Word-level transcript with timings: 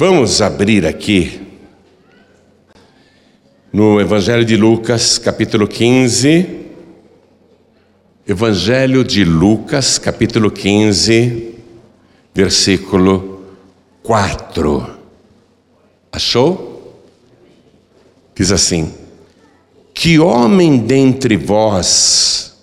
Vamos 0.00 0.40
abrir 0.40 0.86
aqui 0.86 1.40
no 3.72 4.00
Evangelho 4.00 4.44
de 4.44 4.56
Lucas, 4.56 5.18
capítulo 5.18 5.66
15. 5.66 6.46
Evangelho 8.24 9.02
de 9.02 9.24
Lucas, 9.24 9.98
capítulo 9.98 10.52
15, 10.52 11.52
versículo 12.32 13.42
4. 14.04 14.88
Achou? 16.12 17.02
Diz 18.36 18.52
assim: 18.52 18.94
Que 19.92 20.20
homem 20.20 20.78
dentre 20.78 21.36
vós, 21.36 22.56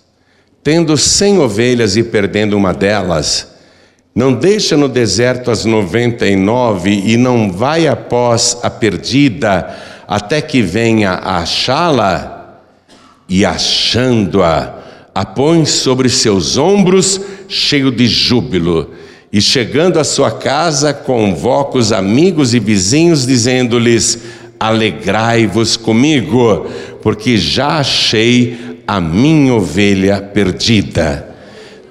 tendo 0.64 0.96
cem 0.96 1.38
ovelhas 1.38 1.98
e 1.98 2.02
perdendo 2.02 2.56
uma 2.56 2.72
delas, 2.72 3.55
não 4.16 4.32
deixa 4.32 4.78
no 4.78 4.88
deserto 4.88 5.50
as 5.50 5.66
noventa 5.66 6.26
e 6.26 6.34
nove 6.34 7.02
e 7.04 7.18
não 7.18 7.52
vai 7.52 7.86
após 7.86 8.58
a 8.62 8.70
perdida 8.70 9.76
até 10.08 10.40
que 10.40 10.62
venha 10.62 11.20
achá-la 11.22 12.62
e 13.28 13.44
achando-a, 13.44 14.74
a 15.14 15.24
põe 15.26 15.66
sobre 15.66 16.08
seus 16.08 16.56
ombros 16.56 17.20
cheio 17.46 17.90
de 17.90 18.06
júbilo 18.06 18.90
e 19.30 19.42
chegando 19.42 19.98
à 19.98 20.04
sua 20.04 20.30
casa 20.30 20.94
convoca 20.94 21.76
os 21.76 21.92
amigos 21.92 22.54
e 22.54 22.58
vizinhos 22.58 23.26
dizendo-lhes: 23.26 24.18
Alegrai-vos 24.58 25.76
comigo, 25.76 26.66
porque 27.02 27.36
já 27.36 27.80
achei 27.80 28.80
a 28.86 28.98
minha 28.98 29.52
ovelha 29.52 30.22
perdida. 30.22 31.25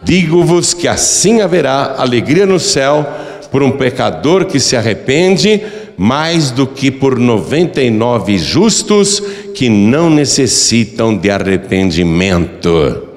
Digo-vos 0.05 0.71
que 0.71 0.87
assim 0.87 1.41
haverá 1.41 1.95
alegria 1.97 2.45
no 2.45 2.59
céu 2.59 3.03
por 3.51 3.63
um 3.63 3.71
pecador 3.71 4.45
que 4.45 4.59
se 4.59 4.77
arrepende, 4.77 5.65
mais 5.97 6.51
do 6.51 6.67
que 6.67 6.91
por 6.91 7.17
99 7.17 8.37
justos 8.37 9.19
que 9.55 9.67
não 9.67 10.07
necessitam 10.11 11.17
de 11.17 11.31
arrependimento. 11.31 13.07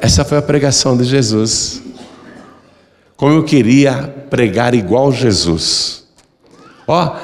Essa 0.00 0.24
foi 0.24 0.38
a 0.38 0.42
pregação 0.42 0.96
de 0.96 1.04
Jesus. 1.04 1.80
Como 3.16 3.34
eu 3.34 3.44
queria 3.44 4.12
pregar 4.28 4.74
igual 4.74 5.12
Jesus. 5.12 6.02
Ó, 6.88 7.14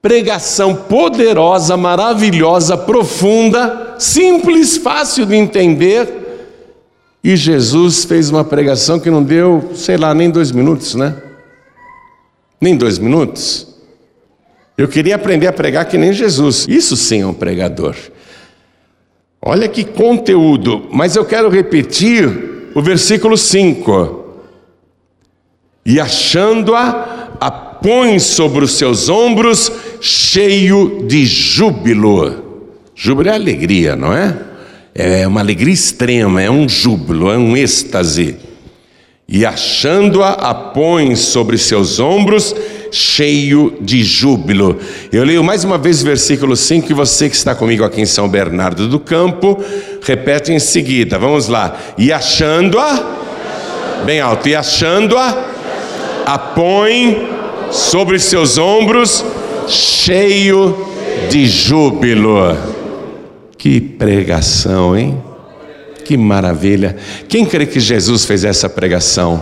pregação 0.00 0.74
poderosa, 0.74 1.76
maravilhosa, 1.76 2.78
profunda, 2.78 3.96
simples, 3.98 4.78
fácil 4.78 5.26
de 5.26 5.36
entender 5.36 6.19
e 7.22 7.36
Jesus 7.36 8.04
fez 8.04 8.30
uma 8.30 8.44
pregação 8.44 8.98
que 8.98 9.10
não 9.10 9.22
deu, 9.22 9.70
sei 9.74 9.96
lá, 9.96 10.14
nem 10.14 10.30
dois 10.30 10.50
minutos, 10.52 10.94
né? 10.94 11.14
Nem 12.60 12.76
dois 12.76 12.98
minutos. 12.98 13.66
Eu 14.76 14.88
queria 14.88 15.16
aprender 15.16 15.46
a 15.46 15.52
pregar 15.52 15.84
que 15.84 15.98
nem 15.98 16.12
Jesus. 16.12 16.66
Isso 16.68 16.96
sim 16.96 17.20
é 17.20 17.26
um 17.26 17.34
pregador. 17.34 17.94
Olha 19.42 19.68
que 19.68 19.84
conteúdo, 19.84 20.88
mas 20.90 21.16
eu 21.16 21.24
quero 21.24 21.48
repetir 21.48 22.70
o 22.74 22.80
versículo 22.80 23.36
5. 23.36 24.24
E 25.84 26.00
achando-a, 26.00 27.28
a 27.40 27.50
põe 27.50 28.18
sobre 28.18 28.64
os 28.64 28.72
seus 28.72 29.08
ombros, 29.08 29.72
cheio 30.00 31.04
de 31.06 31.24
júbilo. 31.26 32.68
Júbilo 32.94 33.30
é 33.30 33.34
alegria, 33.34 33.96
não 33.96 34.12
é? 34.12 34.49
É 34.94 35.26
uma 35.26 35.40
alegria 35.40 35.72
extrema, 35.72 36.42
é 36.42 36.50
um 36.50 36.68
júbilo, 36.68 37.30
é 37.30 37.36
um 37.38 37.56
êxtase. 37.56 38.36
E 39.28 39.46
achando-a, 39.46 40.30
a 40.30 40.54
põe 40.54 41.14
sobre 41.14 41.56
seus 41.56 42.00
ombros, 42.00 42.54
cheio 42.90 43.78
de 43.80 44.02
júbilo. 44.02 44.78
Eu 45.12 45.24
leio 45.24 45.44
mais 45.44 45.62
uma 45.62 45.78
vez 45.78 46.02
o 46.02 46.04
versículo 46.04 46.56
5, 46.56 46.90
e 46.90 46.94
você 46.94 47.28
que 47.28 47.36
está 47.36 47.54
comigo 47.54 47.84
aqui 47.84 48.00
em 48.00 48.06
São 48.06 48.28
Bernardo 48.28 48.88
do 48.88 48.98
Campo, 48.98 49.62
repete 50.02 50.52
em 50.52 50.58
seguida, 50.58 51.18
vamos 51.18 51.46
lá. 51.46 51.78
E 51.96 52.12
achando-a, 52.12 54.02
bem 54.04 54.20
alto, 54.20 54.48
e 54.48 54.56
achando-a, 54.56 55.44
a 56.26 56.38
põe 56.38 57.28
sobre 57.70 58.18
seus 58.18 58.58
ombros, 58.58 59.24
cheio 59.68 60.76
de 61.30 61.46
júbilo. 61.46 62.69
Que 63.60 63.78
pregação, 63.78 64.96
hein? 64.96 65.22
Que 66.06 66.16
maravilha. 66.16 66.96
Quem 67.28 67.44
crê 67.44 67.66
que 67.66 67.78
Jesus 67.78 68.24
fez 68.24 68.42
essa 68.42 68.70
pregação? 68.70 69.38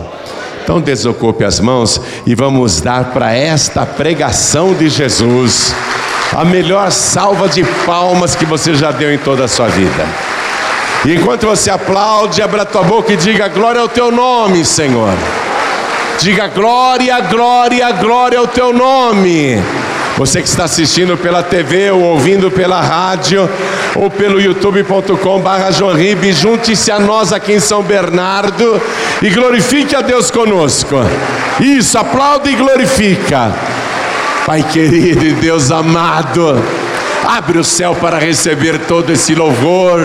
Então 0.61 0.81
desocupe 0.81 1.45
as 1.45 1.61
mãos 1.61 2.01
e 2.27 2.35
vamos 2.35 2.81
dar 2.81 3.13
para 3.13 3.33
esta 3.33 3.85
pregação 3.85 4.73
de 4.73 4.89
Jesus 4.89 5.73
a 6.35 6.43
melhor 6.43 6.91
salva 6.91 7.47
de 7.47 7.63
palmas 7.85 8.35
que 8.35 8.45
você 8.45 8.75
já 8.75 8.91
deu 8.91 9.13
em 9.13 9.17
toda 9.17 9.45
a 9.45 9.47
sua 9.47 9.69
vida. 9.69 10.05
E 11.05 11.15
enquanto 11.15 11.47
você 11.47 11.71
aplaude, 11.71 12.41
abra 12.41 12.65
tua 12.65 12.83
boca 12.83 13.13
e 13.13 13.15
diga 13.15 13.47
glória 13.47 13.79
ao 13.79 13.87
teu 13.87 14.11
nome, 14.11 14.65
Senhor. 14.65 15.13
Diga 16.19 16.49
glória, 16.49 17.21
glória, 17.21 17.89
glória 17.93 18.37
ao 18.37 18.47
teu 18.47 18.73
nome. 18.73 19.63
Você 20.19 20.41
que 20.41 20.49
está 20.49 20.65
assistindo 20.65 21.15
pela 21.15 21.41
TV 21.41 21.91
ou 21.91 22.01
ouvindo 22.01 22.51
pela 22.51 22.81
rádio 22.81 23.49
ou 23.95 24.09
pelo 24.09 24.37
youtube.com 24.41 25.39
barra 25.39 25.71
junte-se 25.71 26.91
a 26.91 26.99
nós 26.99 27.31
aqui 27.31 27.53
em 27.53 27.59
São 27.61 27.81
Bernardo 27.81 28.81
e 29.21 29.29
glorifique 29.29 29.95
a 29.95 30.01
Deus 30.01 30.29
conosco. 30.29 30.97
Isso, 31.61 31.97
aplaude 31.97 32.49
e 32.49 32.55
glorifica. 32.57 33.53
Pai 34.45 34.61
querido 34.61 35.25
e 35.25 35.31
Deus 35.31 35.71
amado, 35.71 36.61
abre 37.25 37.57
o 37.57 37.63
céu 37.63 37.95
para 37.95 38.19
receber 38.19 38.77
todo 38.89 39.13
esse 39.13 39.33
louvor 39.33 40.01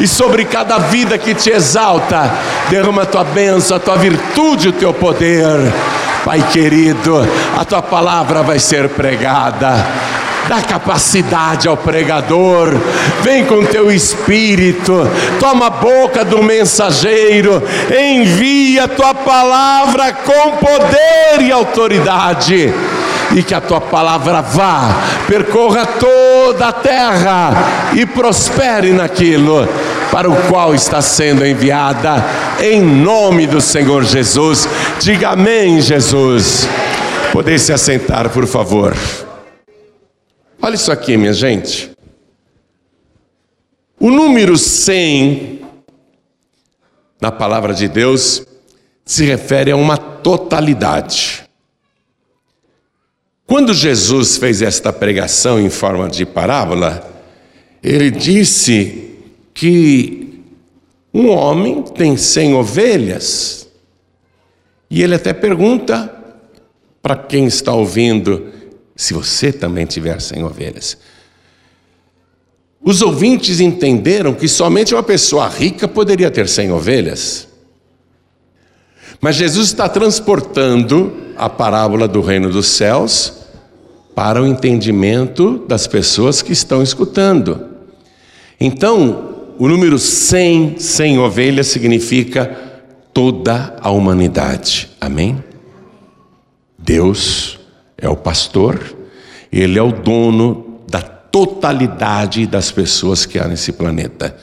e 0.00 0.08
sobre 0.08 0.46
cada 0.46 0.78
vida 0.78 1.18
que 1.18 1.34
te 1.34 1.50
exalta, 1.50 2.32
derrama 2.70 3.02
a 3.02 3.06
tua 3.06 3.24
bênção, 3.24 3.76
a 3.76 3.80
tua 3.80 3.98
virtude, 3.98 4.68
o 4.68 4.72
teu 4.72 4.94
poder 4.94 5.58
Pai 6.24 6.40
querido, 6.52 7.26
a 7.58 7.64
tua 7.64 7.82
palavra 7.82 8.42
vai 8.42 8.58
ser 8.58 8.88
pregada. 8.90 9.84
Dá 10.48 10.60
capacidade 10.60 11.66
ao 11.66 11.76
pregador, 11.76 12.76
vem 13.22 13.44
com 13.44 13.64
teu 13.64 13.90
espírito, 13.90 15.08
toma 15.40 15.66
a 15.66 15.70
boca 15.70 16.24
do 16.24 16.42
mensageiro, 16.42 17.62
envia 17.90 18.84
a 18.84 18.88
tua 18.88 19.14
palavra 19.14 20.12
com 20.12 20.52
poder 20.56 21.40
e 21.40 21.50
autoridade. 21.50 22.72
E 23.34 23.42
que 23.42 23.54
a 23.54 23.60
tua 23.60 23.80
palavra 23.80 24.42
vá, 24.42 24.90
percorra 25.26 25.86
toda 25.86 26.68
a 26.68 26.72
terra 26.72 27.50
e 27.94 28.04
prospere 28.04 28.92
naquilo 28.92 29.66
para 30.12 30.30
o 30.30 30.48
qual 30.50 30.74
está 30.74 31.00
sendo 31.00 31.44
enviada, 31.44 32.16
em 32.62 32.82
nome 32.82 33.46
do 33.46 33.62
Senhor 33.62 34.04
Jesus. 34.04 34.68
Diga 35.00 35.30
amém, 35.30 35.80
Jesus. 35.80 36.68
Poder 37.32 37.58
se 37.58 37.72
assentar, 37.72 38.28
por 38.28 38.46
favor. 38.46 38.94
Olha 40.60 40.74
isso 40.74 40.92
aqui, 40.92 41.16
minha 41.16 41.32
gente. 41.32 41.92
O 43.98 44.10
número 44.10 44.58
100 44.58 45.62
na 47.18 47.32
palavra 47.32 47.72
de 47.72 47.88
Deus 47.88 48.44
se 49.06 49.24
refere 49.24 49.70
a 49.70 49.76
uma 49.76 49.96
totalidade. 49.96 51.44
Quando 53.46 53.72
Jesus 53.72 54.36
fez 54.36 54.60
esta 54.60 54.92
pregação 54.92 55.58
em 55.58 55.70
forma 55.70 56.10
de 56.10 56.26
parábola, 56.26 57.10
ele 57.82 58.10
disse 58.10 59.11
que 59.54 60.42
um 61.12 61.28
homem 61.28 61.82
tem 61.82 62.16
cem 62.16 62.54
ovelhas 62.54 63.68
e 64.90 65.02
ele 65.02 65.14
até 65.14 65.32
pergunta 65.32 66.12
para 67.02 67.16
quem 67.16 67.46
está 67.46 67.72
ouvindo 67.72 68.52
se 68.94 69.14
você 69.14 69.52
também 69.52 69.86
tiver 69.86 70.20
cem 70.20 70.44
ovelhas. 70.44 70.96
Os 72.84 73.00
ouvintes 73.00 73.60
entenderam 73.60 74.34
que 74.34 74.48
somente 74.48 74.94
uma 74.94 75.02
pessoa 75.02 75.48
rica 75.48 75.86
poderia 75.86 76.30
ter 76.30 76.48
cem 76.48 76.72
ovelhas. 76.72 77.48
Mas 79.20 79.36
Jesus 79.36 79.68
está 79.68 79.88
transportando 79.88 81.16
a 81.36 81.48
parábola 81.48 82.08
do 82.08 82.20
reino 82.20 82.50
dos 82.50 82.66
céus 82.66 83.34
para 84.14 84.42
o 84.42 84.46
entendimento 84.46 85.64
das 85.66 85.86
pessoas 85.86 86.42
que 86.42 86.52
estão 86.52 86.82
escutando. 86.82 87.68
Então, 88.60 89.31
o 89.58 89.68
número 89.68 89.98
100, 89.98 90.78
100 90.78 91.18
ovelhas, 91.18 91.66
significa 91.68 92.46
toda 93.12 93.76
a 93.80 93.90
humanidade. 93.90 94.90
Amém? 95.00 95.42
Deus 96.78 97.58
é 97.96 98.08
o 98.08 98.16
pastor, 98.16 98.80
ele 99.52 99.78
é 99.78 99.82
o 99.82 99.92
dono 99.92 100.80
da 100.88 101.00
totalidade 101.00 102.46
das 102.46 102.70
pessoas 102.70 103.24
que 103.24 103.38
há 103.38 103.46
nesse 103.46 103.72
planeta. 103.72 104.36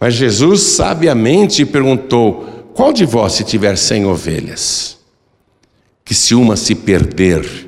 Mas 0.00 0.14
Jesus 0.14 0.62
sabiamente 0.62 1.64
perguntou: 1.64 2.70
qual 2.74 2.92
de 2.92 3.04
vós, 3.04 3.34
se 3.34 3.44
tiver 3.44 3.76
cem 3.76 4.04
ovelhas, 4.04 4.98
que 6.04 6.14
se 6.14 6.34
uma 6.34 6.56
se 6.56 6.74
perder, 6.74 7.66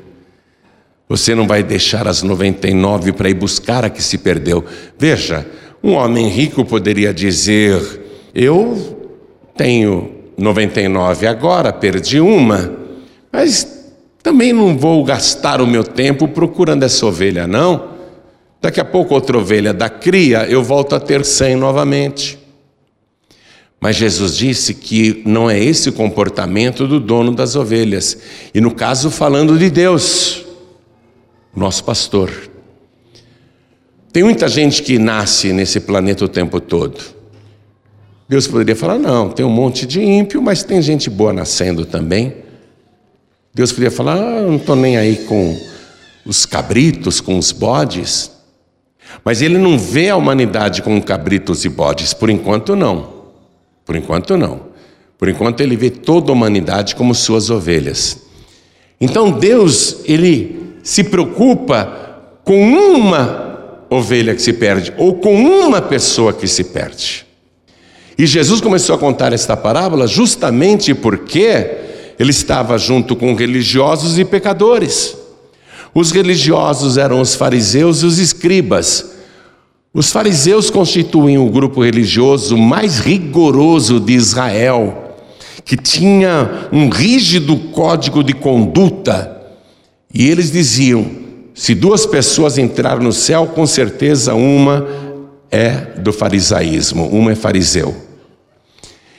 Você 1.08 1.34
não 1.34 1.46
vai 1.46 1.62
deixar 1.62 2.06
as 2.06 2.22
99 2.22 3.12
para 3.12 3.30
ir 3.30 3.34
buscar 3.34 3.84
a 3.84 3.88
que 3.88 4.02
se 4.02 4.18
perdeu. 4.18 4.62
Veja, 4.98 5.46
um 5.82 5.92
homem 5.92 6.28
rico 6.28 6.64
poderia 6.64 7.12
dizer: 7.12 7.80
Eu 8.34 8.96
tenho 9.56 10.12
99 10.36 11.26
agora, 11.26 11.72
perdi 11.72 12.20
uma, 12.20 12.72
mas 13.32 13.78
também 14.22 14.52
não 14.52 14.76
vou 14.76 15.02
gastar 15.04 15.60
o 15.60 15.66
meu 15.66 15.84
tempo 15.84 16.28
procurando 16.28 16.82
essa 16.82 17.06
ovelha, 17.06 17.46
não. 17.46 17.96
Daqui 18.60 18.80
a 18.80 18.84
pouco 18.84 19.14
outra 19.14 19.38
ovelha 19.38 19.72
da 19.72 19.88
cria, 19.88 20.44
eu 20.48 20.62
volto 20.62 20.94
a 20.94 21.00
ter 21.00 21.24
100 21.24 21.56
novamente. 21.56 22.38
Mas 23.80 23.94
Jesus 23.94 24.36
disse 24.36 24.74
que 24.74 25.22
não 25.24 25.48
é 25.48 25.58
esse 25.58 25.88
o 25.88 25.92
comportamento 25.92 26.86
do 26.86 26.98
dono 26.98 27.32
das 27.32 27.54
ovelhas. 27.54 28.18
E 28.52 28.60
no 28.60 28.72
caso, 28.72 29.10
falando 29.10 29.56
de 29.56 29.70
Deus, 29.70 30.44
nosso 31.54 31.84
pastor. 31.84 32.30
Tem 34.12 34.22
muita 34.22 34.48
gente 34.48 34.82
que 34.82 34.98
nasce 34.98 35.52
nesse 35.52 35.80
planeta 35.80 36.24
o 36.24 36.28
tempo 36.28 36.60
todo. 36.60 36.98
Deus 38.28 38.46
poderia 38.46 38.76
falar: 38.76 38.98
não, 38.98 39.30
tem 39.30 39.44
um 39.44 39.50
monte 39.50 39.86
de 39.86 40.02
ímpio, 40.02 40.42
mas 40.42 40.62
tem 40.62 40.80
gente 40.82 41.08
boa 41.08 41.32
nascendo 41.32 41.84
também. 41.84 42.34
Deus 43.54 43.72
poderia 43.72 43.90
falar: 43.90 44.16
ah, 44.16 44.42
não 44.42 44.56
estou 44.56 44.76
nem 44.76 44.96
aí 44.96 45.16
com 45.16 45.58
os 46.24 46.44
cabritos, 46.44 47.20
com 47.20 47.38
os 47.38 47.52
bodes. 47.52 48.30
Mas 49.24 49.40
ele 49.40 49.56
não 49.56 49.78
vê 49.78 50.10
a 50.10 50.16
humanidade 50.16 50.82
com 50.82 51.00
cabritos 51.00 51.64
e 51.64 51.68
bodes, 51.68 52.12
por 52.12 52.28
enquanto 52.28 52.76
não. 52.76 53.18
Por 53.84 53.96
enquanto 53.96 54.36
não. 54.36 54.68
Por 55.16 55.28
enquanto 55.28 55.60
ele 55.62 55.76
vê 55.76 55.90
toda 55.90 56.30
a 56.30 56.34
humanidade 56.34 56.94
como 56.94 57.14
suas 57.14 57.48
ovelhas. 57.48 58.18
Então 59.00 59.30
Deus, 59.30 60.00
ele 60.04 60.74
se 60.82 61.02
preocupa 61.04 62.38
com 62.44 62.60
uma 62.72 63.47
ovelha 63.90 64.34
que 64.34 64.42
se 64.42 64.52
perde 64.52 64.92
ou 64.96 65.14
com 65.14 65.34
uma 65.34 65.80
pessoa 65.80 66.32
que 66.32 66.46
se 66.46 66.64
perde. 66.64 67.26
E 68.18 68.26
Jesus 68.26 68.60
começou 68.60 68.96
a 68.96 68.98
contar 68.98 69.32
esta 69.32 69.56
parábola 69.56 70.06
justamente 70.06 70.92
porque 70.92 71.70
ele 72.18 72.30
estava 72.30 72.76
junto 72.76 73.14
com 73.14 73.34
religiosos 73.34 74.18
e 74.18 74.24
pecadores. 74.24 75.16
Os 75.94 76.10
religiosos 76.10 76.98
eram 76.98 77.20
os 77.20 77.34
fariseus 77.34 78.02
e 78.02 78.06
os 78.06 78.18
escribas. 78.18 79.12
Os 79.94 80.10
fariseus 80.10 80.68
constituem 80.68 81.38
o 81.38 81.48
grupo 81.48 81.82
religioso 81.82 82.56
mais 82.56 82.98
rigoroso 82.98 83.98
de 83.98 84.12
Israel, 84.12 85.16
que 85.64 85.76
tinha 85.76 86.68
um 86.72 86.88
rígido 86.88 87.56
código 87.72 88.22
de 88.22 88.32
conduta, 88.32 89.40
e 90.12 90.28
eles 90.28 90.50
diziam: 90.50 91.06
se 91.58 91.74
duas 91.74 92.06
pessoas 92.06 92.56
entrarem 92.56 93.02
no 93.02 93.12
céu, 93.12 93.48
com 93.48 93.66
certeza 93.66 94.32
uma 94.32 94.86
é 95.50 95.72
do 95.98 96.12
farisaísmo, 96.12 97.08
uma 97.08 97.32
é 97.32 97.34
fariseu. 97.34 97.96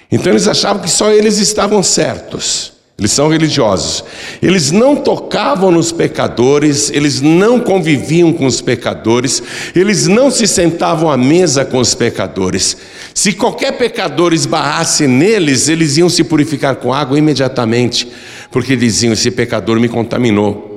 Então 0.09 0.31
eles 0.31 0.47
achavam 0.47 0.81
que 0.81 0.89
só 0.89 1.12
eles 1.12 1.38
estavam 1.38 1.83
certos. 1.83 2.71
Eles 2.97 3.12
são 3.12 3.27
religiosos. 3.27 4.06
Eles 4.41 4.71
não 4.71 4.95
tocavam 4.95 5.69
nos 5.69 5.91
pecadores, 5.91 6.89
eles 6.91 7.19
não 7.19 7.59
conviviam 7.59 8.31
com 8.31 8.45
os 8.45 8.62
pecadores, 8.62 9.44
eles 9.75 10.07
não 10.07 10.31
se 10.31 10.47
sentavam 10.47 11.12
à 11.12 11.18
mesa 11.18 11.65
com 11.65 11.77
os 11.77 11.94
pecadores. 11.94 12.77
Se 13.13 13.33
qualquer 13.33 13.77
pecador 13.77 14.33
esbarrasse 14.33 15.07
neles, 15.07 15.68
eles 15.68 15.97
iam 15.97 16.07
se 16.07 16.24
purificar 16.24 16.77
com 16.77 16.94
água 16.94 17.19
imediatamente, 17.19 18.09
porque 18.50 18.77
diziam: 18.77 19.12
esse 19.12 19.30
pecador 19.30 19.77
me 19.77 19.89
contaminou. 19.89 20.69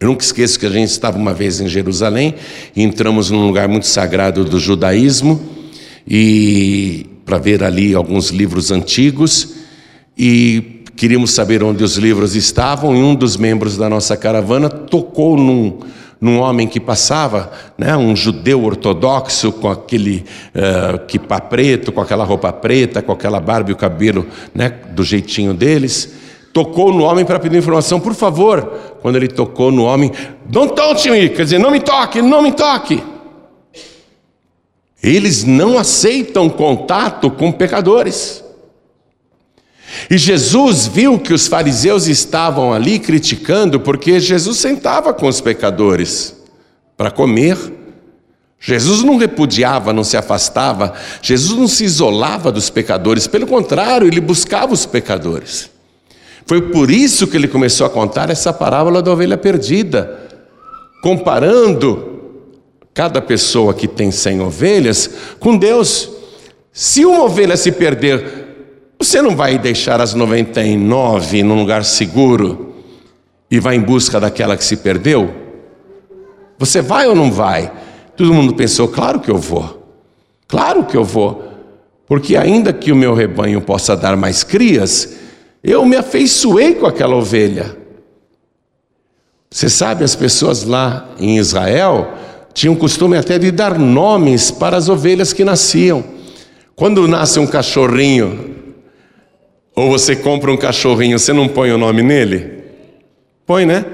Eu 0.00 0.08
nunca 0.08 0.24
esqueço 0.24 0.58
que 0.58 0.64
a 0.64 0.70
gente 0.70 0.88
estava 0.88 1.18
uma 1.18 1.34
vez 1.34 1.60
em 1.60 1.68
Jerusalém 1.68 2.34
entramos 2.74 3.30
num 3.30 3.46
lugar 3.46 3.68
muito 3.68 3.86
sagrado 3.86 4.44
do 4.44 4.58
judaísmo 4.58 5.38
e 6.08 7.06
para 7.24 7.36
ver 7.36 7.62
ali 7.62 7.94
alguns 7.94 8.30
livros 8.30 8.70
antigos 8.70 9.54
e 10.16 10.80
Queríamos 11.00 11.30
saber 11.30 11.62
onde 11.62 11.82
os 11.82 11.96
livros 11.96 12.36
estavam 12.36 12.94
e 12.94 12.98
um 12.98 13.14
dos 13.14 13.34
membros 13.38 13.74
da 13.74 13.88
nossa 13.88 14.18
caravana 14.18 14.68
tocou 14.68 15.34
num, 15.34 15.78
num 16.20 16.38
homem 16.40 16.68
que 16.68 16.78
passava, 16.78 17.50
né, 17.78 17.96
um 17.96 18.14
judeu 18.14 18.62
ortodoxo 18.62 19.50
com 19.50 19.70
aquele 19.70 20.26
uh, 20.54 20.98
kipá 21.06 21.40
preto, 21.40 21.90
com 21.90 22.02
aquela 22.02 22.22
roupa 22.22 22.52
preta, 22.52 23.00
com 23.00 23.12
aquela 23.12 23.40
barba 23.40 23.70
e 23.70 23.72
o 23.72 23.76
cabelo 23.76 24.26
né, 24.54 24.68
do 24.94 25.02
jeitinho 25.02 25.54
deles. 25.54 26.12
Tocou 26.52 26.92
no 26.92 27.04
homem 27.04 27.24
para 27.24 27.38
pedir 27.38 27.58
informação, 27.58 28.00
por 28.00 28.14
favor. 28.14 28.96
Quando 29.00 29.16
ele 29.16 29.28
tocou 29.28 29.70
no 29.70 29.84
homem, 29.84 30.10
don't 30.46 30.74
touch 30.74 31.08
me, 31.10 31.28
quer 31.28 31.44
dizer, 31.44 31.58
não 31.58 31.70
me 31.70 31.80
toque, 31.80 32.20
não 32.20 32.42
me 32.42 32.52
toque. 32.52 33.02
Eles 35.02 35.44
não 35.44 35.78
aceitam 35.78 36.48
contato 36.48 37.30
com 37.30 37.50
pecadores. 37.50 38.44
E 40.10 40.18
Jesus 40.18 40.86
viu 40.86 41.18
que 41.18 41.32
os 41.32 41.46
fariseus 41.46 42.06
estavam 42.06 42.72
ali 42.72 42.98
criticando, 42.98 43.80
porque 43.80 44.20
Jesus 44.20 44.58
sentava 44.58 45.14
com 45.14 45.26
os 45.26 45.40
pecadores 45.40 46.36
para 46.96 47.10
comer. 47.10 47.56
Jesus 48.58 49.02
não 49.02 49.16
repudiava, 49.16 49.92
não 49.92 50.04
se 50.04 50.16
afastava, 50.16 50.92
Jesus 51.22 51.58
não 51.58 51.66
se 51.66 51.84
isolava 51.84 52.52
dos 52.52 52.68
pecadores, 52.68 53.26
pelo 53.26 53.46
contrário, 53.46 54.06
ele 54.06 54.20
buscava 54.20 54.74
os 54.74 54.84
pecadores. 54.84 55.70
Foi 56.50 56.62
por 56.62 56.90
isso 56.90 57.28
que 57.28 57.36
ele 57.36 57.46
começou 57.46 57.86
a 57.86 57.90
contar 57.90 58.28
essa 58.28 58.52
parábola 58.52 59.00
da 59.00 59.12
ovelha 59.12 59.38
perdida, 59.38 60.18
comparando 61.00 62.42
cada 62.92 63.22
pessoa 63.22 63.72
que 63.72 63.86
tem 63.86 64.10
cem 64.10 64.40
ovelhas 64.40 65.08
com 65.38 65.56
Deus. 65.56 66.10
Se 66.72 67.06
uma 67.06 67.22
ovelha 67.22 67.56
se 67.56 67.70
perder, 67.70 68.96
você 68.98 69.22
não 69.22 69.36
vai 69.36 69.58
deixar 69.58 70.00
as 70.00 70.12
99 70.12 71.44
num 71.44 71.60
lugar 71.60 71.84
seguro 71.84 72.74
e 73.48 73.60
vai 73.60 73.76
em 73.76 73.80
busca 73.80 74.18
daquela 74.18 74.56
que 74.56 74.64
se 74.64 74.78
perdeu? 74.78 75.32
Você 76.58 76.82
vai 76.82 77.06
ou 77.06 77.14
não 77.14 77.30
vai? 77.30 77.70
Todo 78.16 78.34
mundo 78.34 78.56
pensou, 78.56 78.88
claro 78.88 79.20
que 79.20 79.30
eu 79.30 79.38
vou. 79.38 79.86
Claro 80.48 80.84
que 80.84 80.96
eu 80.96 81.04
vou. 81.04 81.44
Porque 82.08 82.36
ainda 82.36 82.72
que 82.72 82.90
o 82.90 82.96
meu 82.96 83.14
rebanho 83.14 83.60
possa 83.60 83.96
dar 83.96 84.16
mais 84.16 84.42
crias, 84.42 85.29
eu 85.62 85.84
me 85.84 85.96
afeiçoei 85.96 86.74
com 86.74 86.86
aquela 86.86 87.16
ovelha. 87.16 87.76
Você 89.50 89.68
sabe, 89.68 90.04
as 90.04 90.14
pessoas 90.14 90.64
lá 90.64 91.08
em 91.18 91.36
Israel 91.36 92.14
tinham 92.54 92.74
costume 92.74 93.16
até 93.16 93.38
de 93.38 93.50
dar 93.50 93.78
nomes 93.78 94.50
para 94.50 94.76
as 94.76 94.88
ovelhas 94.88 95.32
que 95.32 95.44
nasciam. 95.44 96.04
Quando 96.76 97.06
nasce 97.06 97.38
um 97.38 97.46
cachorrinho 97.46 98.56
ou 99.74 99.90
você 99.90 100.16
compra 100.16 100.50
um 100.52 100.56
cachorrinho, 100.56 101.18
você 101.18 101.32
não 101.32 101.48
põe 101.48 101.72
o 101.72 101.78
nome 101.78 102.02
nele? 102.02 102.64
Põe, 103.46 103.66
né? 103.66 103.84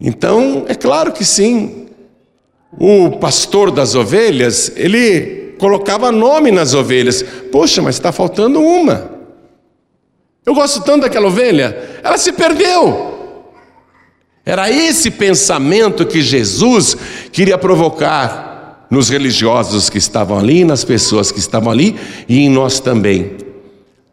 Então, 0.00 0.64
é 0.68 0.74
claro 0.74 1.12
que 1.12 1.24
sim. 1.24 1.86
O 2.78 3.12
pastor 3.12 3.70
das 3.70 3.94
ovelhas, 3.94 4.72
ele 4.76 5.54
colocava 5.58 6.12
nome 6.12 6.50
nas 6.50 6.74
ovelhas. 6.74 7.22
Poxa, 7.50 7.80
mas 7.80 7.94
está 7.94 8.12
faltando 8.12 8.60
uma. 8.60 9.15
Eu 10.46 10.54
gosto 10.54 10.80
tanto 10.82 11.02
daquela 11.02 11.26
ovelha, 11.26 12.00
ela 12.04 12.16
se 12.16 12.32
perdeu. 12.32 13.14
Era 14.44 14.70
esse 14.70 15.10
pensamento 15.10 16.06
que 16.06 16.22
Jesus 16.22 16.96
queria 17.32 17.58
provocar 17.58 18.86
nos 18.88 19.08
religiosos 19.08 19.90
que 19.90 19.98
estavam 19.98 20.38
ali, 20.38 20.64
nas 20.64 20.84
pessoas 20.84 21.32
que 21.32 21.40
estavam 21.40 21.72
ali 21.72 21.96
e 22.28 22.38
em 22.38 22.48
nós 22.48 22.78
também. 22.78 23.32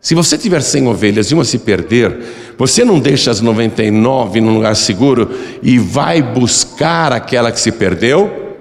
Se 0.01 0.15
você 0.15 0.35
tiver 0.35 0.61
100 0.61 0.87
ovelhas 0.87 1.27
e 1.27 1.35
uma 1.35 1.45
se 1.45 1.59
perder, 1.59 2.17
você 2.57 2.83
não 2.83 2.99
deixa 2.99 3.29
as 3.29 3.39
99 3.39 4.41
num 4.41 4.55
lugar 4.55 4.75
seguro 4.75 5.29
e 5.61 5.77
vai 5.77 6.21
buscar 6.21 7.13
aquela 7.13 7.51
que 7.51 7.59
se 7.59 7.71
perdeu? 7.71 8.55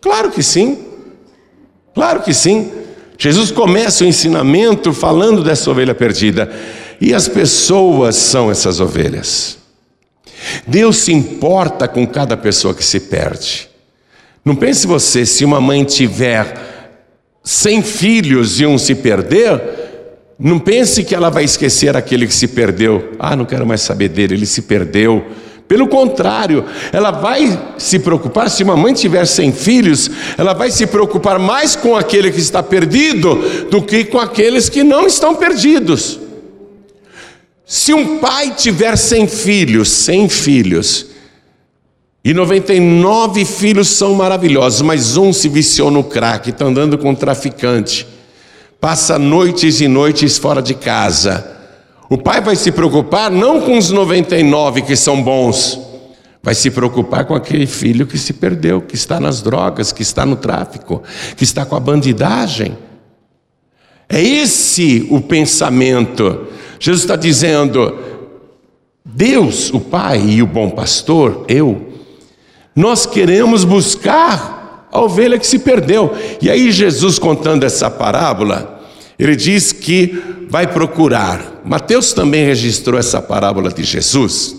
Claro 0.00 0.32
que 0.32 0.42
sim. 0.42 0.78
Claro 1.94 2.20
que 2.20 2.34
sim. 2.34 2.70
Jesus 3.16 3.50
começa 3.50 4.04
o 4.04 4.06
ensinamento 4.06 4.92
falando 4.92 5.42
dessa 5.42 5.70
ovelha 5.70 5.94
perdida. 5.94 6.50
E 7.00 7.14
as 7.14 7.28
pessoas 7.28 8.16
são 8.16 8.50
essas 8.50 8.80
ovelhas. 8.80 9.58
Deus 10.66 10.98
se 10.98 11.12
importa 11.12 11.88
com 11.88 12.06
cada 12.06 12.36
pessoa 12.36 12.74
que 12.74 12.84
se 12.84 13.00
perde. 13.00 13.68
Não 14.44 14.54
pense 14.54 14.86
você, 14.86 15.26
se 15.26 15.44
uma 15.44 15.60
mãe 15.60 15.84
tiver 15.84 16.56
100 17.42 17.82
filhos 17.82 18.60
e 18.60 18.66
um 18.66 18.78
se 18.78 18.94
perder, 18.94 19.60
não 20.38 20.58
pense 20.58 21.02
que 21.02 21.14
ela 21.14 21.30
vai 21.30 21.44
esquecer 21.44 21.96
aquele 21.96 22.26
que 22.26 22.34
se 22.34 22.48
perdeu. 22.48 23.12
Ah, 23.18 23.34
não 23.34 23.44
quero 23.44 23.66
mais 23.66 23.80
saber 23.80 24.08
dele, 24.08 24.34
ele 24.34 24.46
se 24.46 24.62
perdeu. 24.62 25.24
Pelo 25.66 25.88
contrário, 25.88 26.64
ela 26.92 27.10
vai 27.10 27.74
se 27.76 27.98
preocupar, 27.98 28.48
se 28.48 28.62
uma 28.62 28.76
mãe 28.76 28.94
tiver 28.94 29.26
sem 29.26 29.52
filhos, 29.52 30.08
ela 30.38 30.52
vai 30.52 30.70
se 30.70 30.86
preocupar 30.86 31.40
mais 31.40 31.74
com 31.74 31.96
aquele 31.96 32.30
que 32.30 32.38
está 32.38 32.62
perdido 32.62 33.34
do 33.68 33.82
que 33.82 34.04
com 34.04 34.18
aqueles 34.20 34.68
que 34.68 34.84
não 34.84 35.06
estão 35.06 35.34
perdidos. 35.34 36.20
Se 37.68 37.92
um 37.92 38.18
pai 38.18 38.54
tiver 38.54 38.96
sem 38.96 39.26
filhos, 39.26 39.88
sem 39.88 40.28
filhos, 40.28 41.06
E 42.24 42.34
99 42.34 43.44
filhos 43.44 43.86
são 43.86 44.12
maravilhosos, 44.14 44.82
mas 44.82 45.16
um 45.16 45.32
se 45.32 45.48
viciou 45.48 45.92
no 45.92 46.02
crack, 46.02 46.50
está 46.50 46.64
andando 46.64 46.98
com 46.98 47.10
um 47.10 47.14
traficante. 47.14 48.04
Passa 48.80 49.16
noites 49.16 49.80
e 49.80 49.86
noites 49.86 50.36
fora 50.36 50.60
de 50.60 50.74
casa. 50.74 51.56
O 52.10 52.18
pai 52.18 52.40
vai 52.40 52.56
se 52.56 52.72
preocupar 52.72 53.30
não 53.30 53.60
com 53.60 53.78
os 53.78 53.90
99 53.92 54.82
que 54.82 54.96
são 54.96 55.22
bons, 55.22 55.78
vai 56.42 56.52
se 56.52 56.68
preocupar 56.68 57.26
com 57.26 57.34
aquele 57.34 57.66
filho 57.66 58.08
que 58.08 58.18
se 58.18 58.32
perdeu, 58.32 58.80
que 58.80 58.96
está 58.96 59.20
nas 59.20 59.40
drogas, 59.40 59.92
que 59.92 60.02
está 60.02 60.26
no 60.26 60.34
tráfico, 60.34 61.04
que 61.36 61.44
está 61.44 61.64
com 61.64 61.76
a 61.76 61.80
bandidagem. 61.80 62.76
É 64.08 64.20
esse 64.20 65.06
o 65.10 65.20
pensamento. 65.20 66.55
Jesus 66.78 67.02
está 67.02 67.16
dizendo: 67.16 67.96
Deus, 69.04 69.72
o 69.72 69.80
Pai 69.80 70.20
e 70.20 70.42
o 70.42 70.46
bom 70.46 70.70
pastor, 70.70 71.44
eu, 71.48 71.92
nós 72.74 73.06
queremos 73.06 73.64
buscar 73.64 74.88
a 74.92 75.00
ovelha 75.00 75.38
que 75.38 75.46
se 75.46 75.58
perdeu. 75.58 76.14
E 76.40 76.50
aí, 76.50 76.70
Jesus 76.70 77.18
contando 77.18 77.64
essa 77.64 77.90
parábola, 77.90 78.82
ele 79.18 79.36
diz 79.36 79.72
que 79.72 80.46
vai 80.48 80.66
procurar. 80.66 81.62
Mateus 81.64 82.12
também 82.12 82.44
registrou 82.44 82.98
essa 82.98 83.20
parábola 83.20 83.70
de 83.72 83.82
Jesus. 83.82 84.56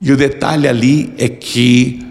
E 0.00 0.12
o 0.12 0.16
detalhe 0.16 0.68
ali 0.68 1.12
é 1.18 1.28
que 1.28 2.06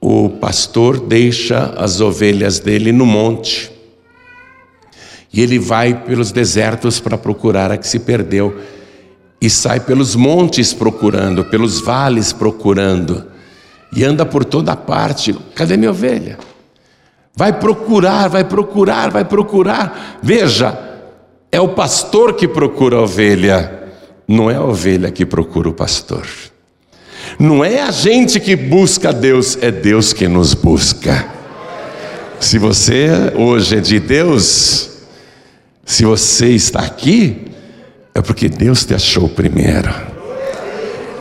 o 0.00 0.28
pastor 0.28 1.00
deixa 1.00 1.74
as 1.76 2.00
ovelhas 2.00 2.58
dele 2.58 2.92
no 2.92 3.06
monte. 3.06 3.70
E 5.34 5.40
ele 5.40 5.58
vai 5.58 5.92
pelos 5.92 6.30
desertos 6.30 7.00
para 7.00 7.18
procurar 7.18 7.72
a 7.72 7.76
que 7.76 7.88
se 7.88 7.98
perdeu. 7.98 8.56
E 9.40 9.50
sai 9.50 9.80
pelos 9.80 10.14
montes 10.14 10.72
procurando, 10.72 11.44
pelos 11.46 11.80
vales 11.80 12.32
procurando. 12.32 13.26
E 13.96 14.04
anda 14.04 14.24
por 14.24 14.44
toda 14.44 14.76
parte. 14.76 15.34
Cadê 15.52 15.76
minha 15.76 15.90
ovelha? 15.90 16.38
Vai 17.34 17.52
procurar, 17.52 18.28
vai 18.28 18.44
procurar, 18.44 19.10
vai 19.10 19.24
procurar. 19.24 20.20
Veja, 20.22 20.78
é 21.50 21.60
o 21.60 21.70
pastor 21.70 22.34
que 22.34 22.46
procura 22.46 22.98
a 22.98 23.02
ovelha, 23.02 23.90
não 24.28 24.48
é 24.48 24.54
a 24.54 24.62
ovelha 24.62 25.10
que 25.10 25.26
procura 25.26 25.68
o 25.68 25.74
pastor. 25.74 26.28
Não 27.40 27.64
é 27.64 27.80
a 27.80 27.90
gente 27.90 28.38
que 28.38 28.54
busca 28.54 29.12
Deus, 29.12 29.58
é 29.60 29.72
Deus 29.72 30.12
que 30.12 30.28
nos 30.28 30.54
busca. 30.54 31.26
Se 32.38 32.56
você 32.56 33.08
hoje 33.36 33.78
é 33.78 33.80
de 33.80 33.98
Deus, 33.98 34.93
se 35.84 36.04
você 36.04 36.48
está 36.50 36.80
aqui, 36.80 37.46
é 38.14 38.22
porque 38.22 38.48
Deus 38.48 38.84
te 38.84 38.94
achou 38.94 39.28
primeiro. 39.28 39.92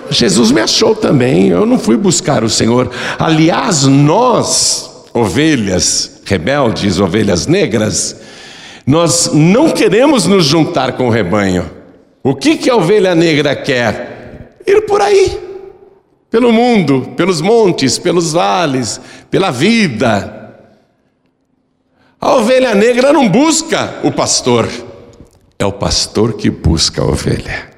Jesus 0.09 0.51
me 0.51 0.61
achou 0.61 0.95
também, 0.95 1.49
eu 1.49 1.65
não 1.65 1.79
fui 1.79 1.97
buscar 1.97 2.43
o 2.43 2.49
Senhor. 2.49 2.91
Aliás, 3.17 3.83
nós, 3.83 5.07
ovelhas 5.13 6.21
rebeldes, 6.25 6.99
ovelhas 6.99 7.47
negras, 7.47 8.15
nós 8.85 9.31
não 9.33 9.71
queremos 9.71 10.25
nos 10.25 10.45
juntar 10.45 10.93
com 10.93 11.07
o 11.07 11.11
rebanho. 11.11 11.69
O 12.23 12.35
que, 12.35 12.57
que 12.57 12.69
a 12.69 12.75
ovelha 12.75 13.13
negra 13.15 13.55
quer? 13.55 14.57
Ir 14.65 14.81
por 14.81 15.01
aí, 15.01 15.37
pelo 16.29 16.53
mundo, 16.53 17.13
pelos 17.17 17.41
montes, 17.41 17.97
pelos 17.97 18.31
vales, 18.33 19.01
pela 19.29 19.51
vida. 19.51 20.42
A 22.23 22.35
ovelha 22.35 22.73
negra 22.73 23.11
não 23.11 23.27
busca 23.27 23.95
o 24.01 24.09
pastor, 24.09 24.69
é 25.59 25.65
o 25.65 25.73
pastor 25.73 26.31
que 26.31 26.49
busca 26.49 27.01
a 27.01 27.05
ovelha. 27.05 27.69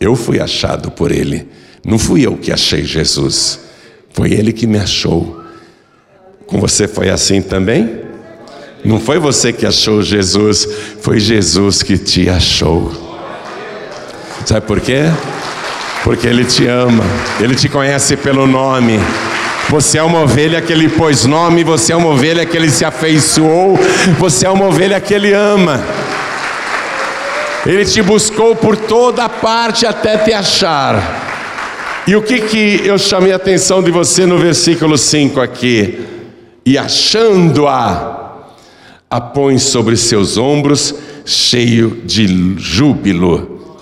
Eu 0.00 0.16
fui 0.16 0.40
achado 0.40 0.90
por 0.90 1.12
ele, 1.12 1.48
não 1.86 1.96
fui 1.96 2.26
eu 2.26 2.36
que 2.36 2.50
achei 2.50 2.84
Jesus, 2.84 3.60
foi 4.12 4.32
ele 4.32 4.52
que 4.52 4.66
me 4.66 4.80
achou. 4.80 5.44
Com 6.44 6.58
você 6.58 6.88
foi 6.88 7.08
assim 7.08 7.40
também? 7.40 8.00
Não 8.84 8.98
foi 8.98 9.20
você 9.20 9.52
que 9.52 9.64
achou 9.64 10.02
Jesus, 10.02 10.66
foi 11.00 11.20
Jesus 11.20 11.84
que 11.84 11.96
te 11.96 12.28
achou. 12.28 12.90
Sabe 14.44 14.66
por 14.66 14.80
quê? 14.80 15.02
Porque 16.02 16.26
Ele 16.26 16.44
te 16.44 16.66
ama, 16.66 17.04
Ele 17.38 17.54
te 17.54 17.68
conhece 17.68 18.16
pelo 18.16 18.44
nome. 18.44 18.98
Você 19.72 19.96
é 19.96 20.02
uma 20.02 20.20
ovelha 20.20 20.60
que 20.60 20.70
ele 20.70 20.86
pôs 20.86 21.24
nome, 21.24 21.64
você 21.64 21.94
é 21.94 21.96
uma 21.96 22.10
ovelha 22.10 22.44
que 22.44 22.54
ele 22.54 22.68
se 22.68 22.84
afeiçoou, 22.84 23.78
você 24.18 24.44
é 24.44 24.50
uma 24.50 24.66
ovelha 24.66 25.00
que 25.00 25.14
ele 25.14 25.32
ama. 25.32 25.82
Ele 27.64 27.82
te 27.86 28.02
buscou 28.02 28.54
por 28.54 28.76
toda 28.76 29.26
parte 29.30 29.86
até 29.86 30.18
te 30.18 30.30
achar. 30.30 32.02
E 32.06 32.14
o 32.14 32.20
que 32.20 32.42
que 32.42 32.82
eu 32.86 32.98
chamei 32.98 33.32
a 33.32 33.36
atenção 33.36 33.82
de 33.82 33.90
você 33.90 34.26
no 34.26 34.36
versículo 34.36 34.98
5 34.98 35.40
aqui? 35.40 36.00
E 36.66 36.76
achando-a, 36.76 38.42
a 39.08 39.20
põe 39.22 39.56
sobre 39.58 39.96
seus 39.96 40.36
ombros, 40.36 40.94
cheio 41.24 42.02
de 42.04 42.58
júbilo. 42.58 43.78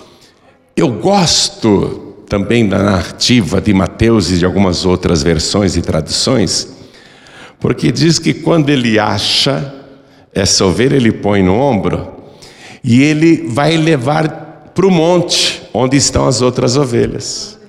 Eu 0.73 0.87
gosto 0.87 2.00
também 2.31 2.65
da 2.65 2.79
narrativa 2.81 3.59
de 3.59 3.73
Mateus 3.73 4.31
e 4.31 4.37
de 4.37 4.45
algumas 4.45 4.85
outras 4.85 5.21
versões 5.21 5.75
e 5.75 5.81
traduções, 5.81 6.65
porque 7.59 7.91
diz 7.91 8.19
que 8.19 8.33
quando 8.33 8.69
ele 8.69 8.97
acha 8.97 9.75
essa 10.33 10.65
ovelha, 10.65 10.95
ele 10.95 11.11
põe 11.11 11.43
no 11.43 11.53
ombro 11.53 12.09
e 12.81 13.03
ele 13.03 13.49
vai 13.49 13.75
levar 13.75 14.71
para 14.73 14.87
o 14.87 14.89
monte 14.89 15.61
onde 15.73 15.97
estão 15.97 16.25
as 16.25 16.41
outras 16.41 16.77
ovelhas. 16.77 17.59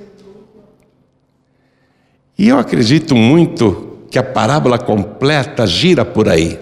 E 2.39 2.49
eu 2.49 2.57
acredito 2.57 3.17
muito 3.17 3.99
que 4.13 4.19
a 4.19 4.23
parábola 4.23 4.79
completa 4.79 5.67
gira 5.67 6.05
por 6.05 6.29
aí. 6.29 6.57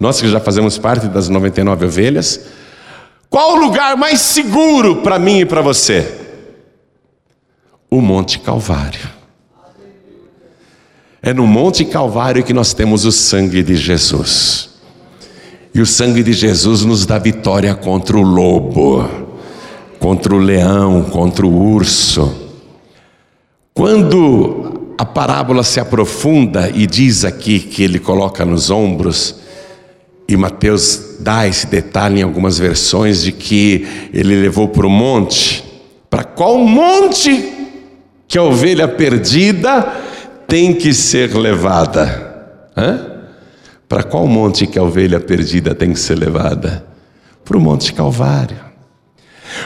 Nós 0.00 0.18
que 0.18 0.28
já 0.30 0.40
fazemos 0.40 0.78
parte 0.78 1.08
das 1.08 1.28
99 1.28 1.84
ovelhas, 1.84 2.40
qual 3.28 3.54
o 3.54 3.60
lugar 3.60 3.96
mais 3.96 4.20
seguro 4.20 4.96
para 4.96 5.18
mim 5.18 5.40
e 5.40 5.46
para 5.46 5.60
você? 5.60 6.20
O 7.90 8.00
Monte 8.00 8.38
Calvário. 8.38 9.16
É 11.22 11.32
no 11.34 11.46
Monte 11.46 11.84
Calvário 11.84 12.44
que 12.44 12.52
nós 12.52 12.72
temos 12.72 13.04
o 13.04 13.12
sangue 13.12 13.62
de 13.62 13.76
Jesus. 13.76 14.70
E 15.74 15.80
o 15.80 15.86
sangue 15.86 16.22
de 16.22 16.32
Jesus 16.32 16.84
nos 16.84 17.04
dá 17.04 17.18
vitória 17.18 17.74
contra 17.74 18.16
o 18.16 18.22
lobo, 18.22 19.06
contra 19.98 20.34
o 20.34 20.38
leão, 20.38 21.02
contra 21.02 21.44
o 21.46 21.74
urso. 21.74 22.34
Quando 23.74 24.94
a 24.96 25.04
parábola 25.04 25.62
se 25.62 25.78
aprofunda 25.78 26.70
e 26.70 26.86
diz 26.86 27.24
aqui 27.24 27.60
que 27.60 27.82
ele 27.82 27.98
coloca 27.98 28.44
nos 28.44 28.70
ombros, 28.70 29.36
e 30.28 30.36
Mateus 30.36 31.05
dá 31.20 31.46
esse 31.46 31.66
detalhe 31.66 32.20
em 32.20 32.22
algumas 32.22 32.58
versões 32.58 33.22
de 33.22 33.32
que 33.32 33.86
ele 34.12 34.40
levou 34.40 34.68
para 34.68 34.86
o 34.86 34.90
monte. 34.90 35.64
Para 36.08 36.24
qual 36.24 36.58
monte 36.58 37.52
que 38.28 38.38
a 38.38 38.42
ovelha 38.42 38.88
perdida 38.88 39.82
tem 40.46 40.72
que 40.72 40.92
ser 40.94 41.34
levada? 41.34 42.26
Para 43.88 44.02
qual 44.02 44.26
monte 44.26 44.66
que 44.66 44.78
a 44.78 44.82
ovelha 44.82 45.20
perdida 45.20 45.74
tem 45.74 45.92
que 45.92 45.98
ser 45.98 46.16
levada? 46.16 46.84
Para 47.44 47.56
o 47.56 47.60
Monte 47.60 47.92
Calvário. 47.92 48.58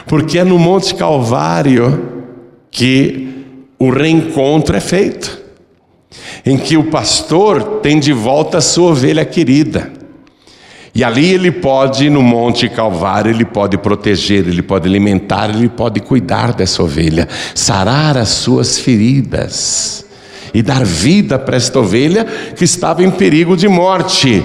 Porque 0.05 0.37
é 0.37 0.43
no 0.43 0.59
Monte 0.59 0.93
Calvário 0.93 2.23
que 2.69 3.45
o 3.79 3.89
reencontro 3.89 4.75
é 4.75 4.79
feito, 4.79 5.41
em 6.45 6.57
que 6.57 6.77
o 6.77 6.91
pastor 6.91 7.79
tem 7.81 7.99
de 7.99 8.13
volta 8.13 8.59
a 8.59 8.61
sua 8.61 8.91
ovelha 8.91 9.25
querida. 9.25 9.91
E 10.93 11.03
ali 11.03 11.33
ele 11.33 11.51
pode, 11.51 12.09
no 12.09 12.21
Monte 12.21 12.67
Calvário, 12.67 13.31
ele 13.31 13.45
pode 13.45 13.77
proteger, 13.77 14.45
ele 14.47 14.61
pode 14.61 14.87
alimentar, 14.87 15.49
ele 15.49 15.69
pode 15.69 16.01
cuidar 16.01 16.53
dessa 16.53 16.83
ovelha, 16.83 17.29
sarar 17.55 18.17
as 18.17 18.29
suas 18.29 18.77
feridas 18.77 20.05
e 20.53 20.61
dar 20.61 20.83
vida 20.83 21.39
para 21.39 21.55
esta 21.55 21.79
ovelha 21.79 22.25
que 22.55 22.65
estava 22.65 23.03
em 23.03 23.09
perigo 23.09 23.55
de 23.55 23.69
morte. 23.69 24.43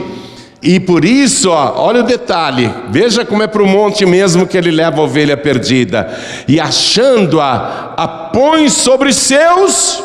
E 0.62 0.78
por 0.78 1.04
isso, 1.04 1.50
ó, 1.50 1.74
olha 1.76 2.00
o 2.00 2.06
detalhe, 2.06 2.72
veja 2.90 3.24
como 3.24 3.42
é 3.42 3.46
para 3.48 3.62
o 3.62 3.66
monte 3.66 4.06
mesmo 4.06 4.46
que 4.46 4.56
ele 4.56 4.70
leva 4.70 5.00
a 5.00 5.04
ovelha 5.04 5.36
perdida, 5.36 6.16
e 6.46 6.60
achando-a, 6.60 7.94
a 7.96 8.08
põe 8.08 8.68
sobre 8.68 9.12
seus 9.12 10.02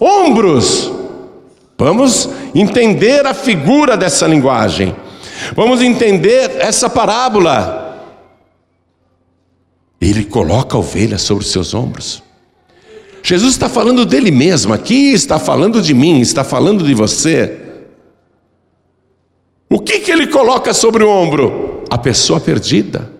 ombros. 0.00 0.90
Vamos 1.78 2.28
entender 2.54 3.26
a 3.26 3.34
figura 3.34 3.98
dessa 3.98 4.26
linguagem. 4.26 4.94
Vamos 5.54 5.82
entender 5.82 6.56
essa 6.58 6.88
parábola. 6.88 7.84
Ele 10.00 10.24
coloca 10.24 10.76
a 10.76 10.80
ovelha 10.80 11.18
sobre 11.18 11.44
os 11.44 11.50
seus 11.50 11.74
ombros. 11.74 12.22
Jesus 13.22 13.52
está 13.52 13.68
falando 13.68 14.06
dele 14.06 14.30
mesmo 14.30 14.72
aqui, 14.72 15.12
está 15.12 15.38
falando 15.38 15.82
de 15.82 15.92
mim, 15.92 16.20
está 16.20 16.44
falando 16.44 16.84
de 16.84 16.94
você. 16.94 17.58
O 19.68 19.80
que, 19.80 19.98
que 19.98 20.12
ele 20.12 20.28
coloca 20.28 20.72
sobre 20.72 21.02
o 21.02 21.10
ombro? 21.10 21.82
A 21.90 21.98
pessoa 21.98 22.38
perdida. 22.38 23.10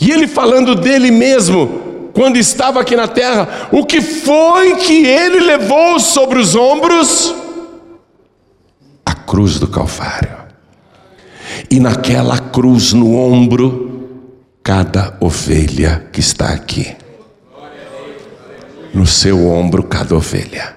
E 0.00 0.10
ele 0.10 0.26
falando 0.26 0.74
dele 0.74 1.10
mesmo, 1.10 2.10
quando 2.12 2.36
estava 2.36 2.80
aqui 2.80 2.96
na 2.96 3.06
terra, 3.06 3.68
o 3.70 3.84
que 3.84 4.00
foi 4.00 4.76
que 4.76 5.06
ele 5.06 5.40
levou 5.40 6.00
sobre 6.00 6.38
os 6.38 6.56
ombros? 6.56 7.34
Cruz 9.34 9.58
do 9.58 9.66
Calvário. 9.66 10.30
E 11.68 11.80
naquela 11.80 12.38
cruz 12.38 12.92
no 12.92 13.16
ombro, 13.16 14.22
cada 14.62 15.16
ovelha 15.18 16.06
que 16.12 16.20
está 16.20 16.50
aqui. 16.50 16.94
No 18.94 19.04
seu 19.08 19.48
ombro, 19.48 19.82
cada 19.82 20.14
ovelha. 20.14 20.76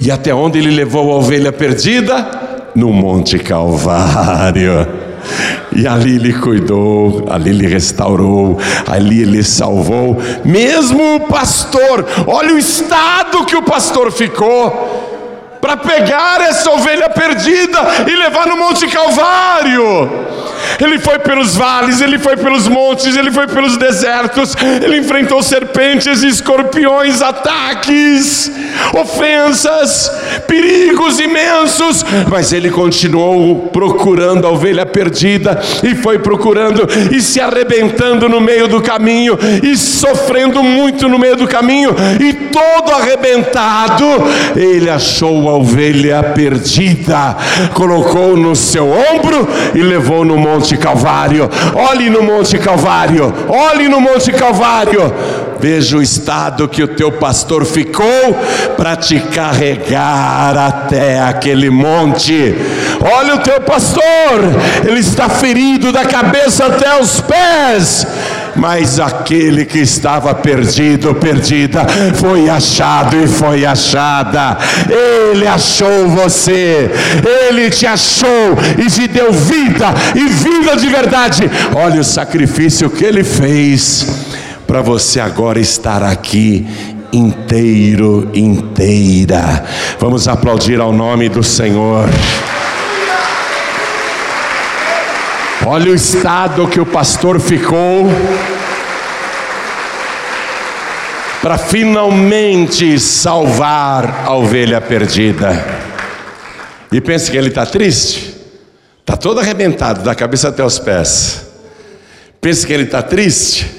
E 0.00 0.10
até 0.10 0.32
onde 0.32 0.60
ele 0.60 0.70
levou 0.70 1.12
a 1.12 1.16
ovelha 1.16 1.52
perdida? 1.52 2.70
No 2.74 2.90
Monte 2.90 3.38
Calvário. 3.38 4.88
E 5.76 5.86
ali 5.86 6.14
ele 6.14 6.32
cuidou, 6.32 7.26
ali 7.28 7.50
ele 7.50 7.66
restaurou, 7.66 8.56
ali 8.86 9.20
ele 9.20 9.42
salvou. 9.42 10.16
Mesmo 10.42 11.16
o 11.16 11.20
pastor, 11.20 12.06
olha 12.26 12.54
o 12.54 12.58
estado 12.58 13.44
que 13.44 13.56
o 13.56 13.62
pastor 13.62 14.10
ficou 14.10 15.01
para 15.62 15.76
pegar 15.76 16.40
essa 16.40 16.72
ovelha 16.72 17.08
perdida 17.08 17.78
e 18.10 18.16
levar 18.16 18.48
no 18.48 18.56
Monte 18.56 18.88
Calvário. 18.88 20.41
Ele 20.80 20.98
foi 20.98 21.18
pelos 21.18 21.56
vales, 21.56 22.00
ele 22.00 22.18
foi 22.18 22.36
pelos 22.36 22.68
montes, 22.68 23.16
ele 23.16 23.30
foi 23.30 23.46
pelos 23.46 23.76
desertos, 23.76 24.54
ele 24.82 24.98
enfrentou 24.98 25.42
serpentes, 25.42 26.22
escorpiões, 26.22 27.22
ataques, 27.22 28.50
ofensas, 28.94 30.10
perigos 30.46 31.20
imensos, 31.20 32.04
mas 32.28 32.52
ele 32.52 32.70
continuou 32.70 33.68
procurando 33.68 34.46
a 34.46 34.50
ovelha 34.50 34.86
perdida 34.86 35.60
e 35.82 35.94
foi 35.94 36.18
procurando 36.18 36.86
e 37.10 37.20
se 37.20 37.40
arrebentando 37.40 38.28
no 38.28 38.40
meio 38.40 38.68
do 38.68 38.80
caminho 38.80 39.38
e 39.62 39.76
sofrendo 39.76 40.62
muito 40.62 41.08
no 41.08 41.18
meio 41.18 41.36
do 41.36 41.46
caminho 41.46 41.94
e 42.20 42.32
todo 42.32 42.92
arrebentado, 42.92 44.04
ele 44.56 44.90
achou 44.90 45.48
a 45.48 45.56
ovelha 45.56 46.22
perdida, 46.22 47.36
colocou 47.74 48.36
no 48.36 48.54
seu 48.54 48.88
ombro 48.90 49.48
e 49.74 49.82
levou 49.82 50.24
no 50.24 50.36
monte 50.36 50.61
Monte 50.62 50.76
Calvário, 50.76 51.50
olhe 51.74 52.08
no 52.08 52.22
Monte 52.22 52.56
Calvário, 52.56 53.34
olhe 53.48 53.88
no 53.88 54.00
Monte 54.00 54.30
Calvário, 54.30 55.12
veja 55.58 55.96
o 55.96 56.02
estado 56.02 56.68
que 56.68 56.80
o 56.84 56.86
teu 56.86 57.10
pastor 57.10 57.64
ficou 57.64 58.06
para 58.76 58.94
te 58.94 59.18
carregar 59.18 60.56
até 60.56 61.18
aquele 61.18 61.68
monte. 61.68 62.54
Olha 63.00 63.34
o 63.34 63.38
teu 63.38 63.60
pastor, 63.62 64.04
ele 64.86 65.00
está 65.00 65.28
ferido 65.28 65.90
da 65.90 66.04
cabeça 66.04 66.66
até 66.66 66.96
os 67.00 67.20
pés 67.20 68.06
mas 68.56 69.00
aquele 69.00 69.64
que 69.64 69.78
estava 69.78 70.34
perdido, 70.34 71.14
perdida, 71.14 71.86
foi 72.14 72.48
achado 72.48 73.16
e 73.16 73.26
foi 73.26 73.64
achada. 73.64 74.58
Ele 74.88 75.46
achou 75.46 76.08
você, 76.08 76.90
ele 77.48 77.70
te 77.70 77.86
achou 77.86 78.56
e 78.78 78.90
te 78.90 79.08
deu 79.08 79.32
vida 79.32 79.94
e 80.14 80.24
vida 80.28 80.76
de 80.76 80.88
verdade. 80.88 81.50
Olha 81.74 82.00
o 82.00 82.04
sacrifício 82.04 82.90
que 82.90 83.04
ele 83.04 83.24
fez 83.24 84.06
para 84.66 84.80
você 84.80 85.20
agora 85.20 85.60
estar 85.60 86.02
aqui 86.02 86.66
inteiro, 87.12 88.30
inteira. 88.34 89.64
Vamos 89.98 90.26
aplaudir 90.26 90.80
ao 90.80 90.92
nome 90.92 91.28
do 91.28 91.42
Senhor. 91.42 92.08
Olha 95.64 95.92
o 95.92 95.94
estado 95.94 96.66
que 96.66 96.80
o 96.80 96.84
pastor 96.84 97.38
ficou 97.38 98.06
para 101.40 101.56
finalmente 101.56 102.98
salvar 102.98 104.24
a 104.26 104.34
ovelha 104.34 104.80
perdida. 104.80 105.64
E 106.90 107.00
pense 107.00 107.30
que 107.30 107.36
ele 107.36 107.48
está 107.48 107.64
triste, 107.64 108.34
está 109.00 109.16
todo 109.16 109.38
arrebentado, 109.38 110.02
da 110.02 110.16
cabeça 110.16 110.48
até 110.48 110.64
os 110.64 110.80
pés. 110.80 111.46
Pense 112.40 112.66
que 112.66 112.72
ele 112.72 112.82
está 112.82 113.00
triste. 113.00 113.70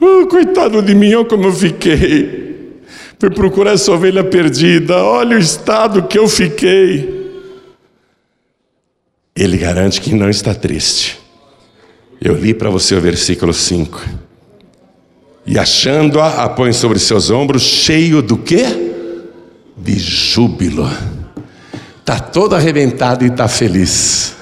Oh, 0.00 0.28
coitado 0.28 0.80
de 0.80 0.94
mim, 0.94 1.12
olha 1.12 1.24
como 1.24 1.46
eu 1.46 1.52
fiquei. 1.52 2.78
Fui 3.18 3.30
procurar 3.30 3.72
essa 3.72 3.90
ovelha 3.90 4.22
perdida, 4.22 4.96
olha 4.96 5.36
o 5.36 5.40
estado 5.40 6.04
que 6.04 6.16
eu 6.16 6.28
fiquei. 6.28 7.17
Ele 9.38 9.56
garante 9.56 10.00
que 10.00 10.12
não 10.16 10.28
está 10.28 10.52
triste. 10.52 11.16
Eu 12.20 12.34
li 12.34 12.52
para 12.52 12.68
você 12.70 12.96
o 12.96 13.00
versículo 13.00 13.54
5. 13.54 14.04
E 15.46 15.56
achando-a, 15.56 16.42
a 16.42 16.48
põe 16.48 16.72
sobre 16.72 16.98
seus 16.98 17.30
ombros, 17.30 17.62
cheio 17.62 18.20
do 18.20 18.36
quê? 18.36 18.64
De 19.76 19.96
júbilo. 19.96 20.90
Está 22.00 22.18
todo 22.18 22.56
arrebentado 22.56 23.24
e 23.24 23.28
está 23.28 23.46
feliz. 23.46 24.34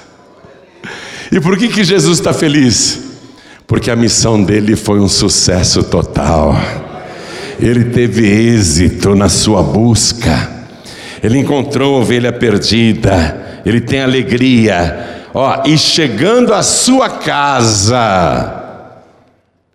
E 1.31 1.39
por 1.39 1.59
que, 1.59 1.67
que 1.67 1.83
Jesus 1.83 2.17
está 2.17 2.33
feliz? 2.33 2.99
Porque 3.67 3.91
a 3.91 3.95
missão 3.95 4.43
dele 4.43 4.75
foi 4.75 4.99
um 4.99 5.07
sucesso 5.07 5.83
total. 5.83 6.55
Ele 7.59 7.85
teve 7.85 8.25
êxito 8.25 9.13
na 9.13 9.29
sua 9.29 9.61
busca. 9.61 10.56
Ele 11.23 11.39
encontrou 11.39 11.95
a 11.95 11.99
ovelha 11.99 12.31
perdida 12.31 13.47
ele 13.67 13.81
tem 13.81 14.01
alegria. 14.01 15.27
Ó, 15.33 15.63
e 15.65 15.77
chegando 15.77 16.53
à 16.53 16.63
sua 16.63 17.09
casa, 17.09 18.63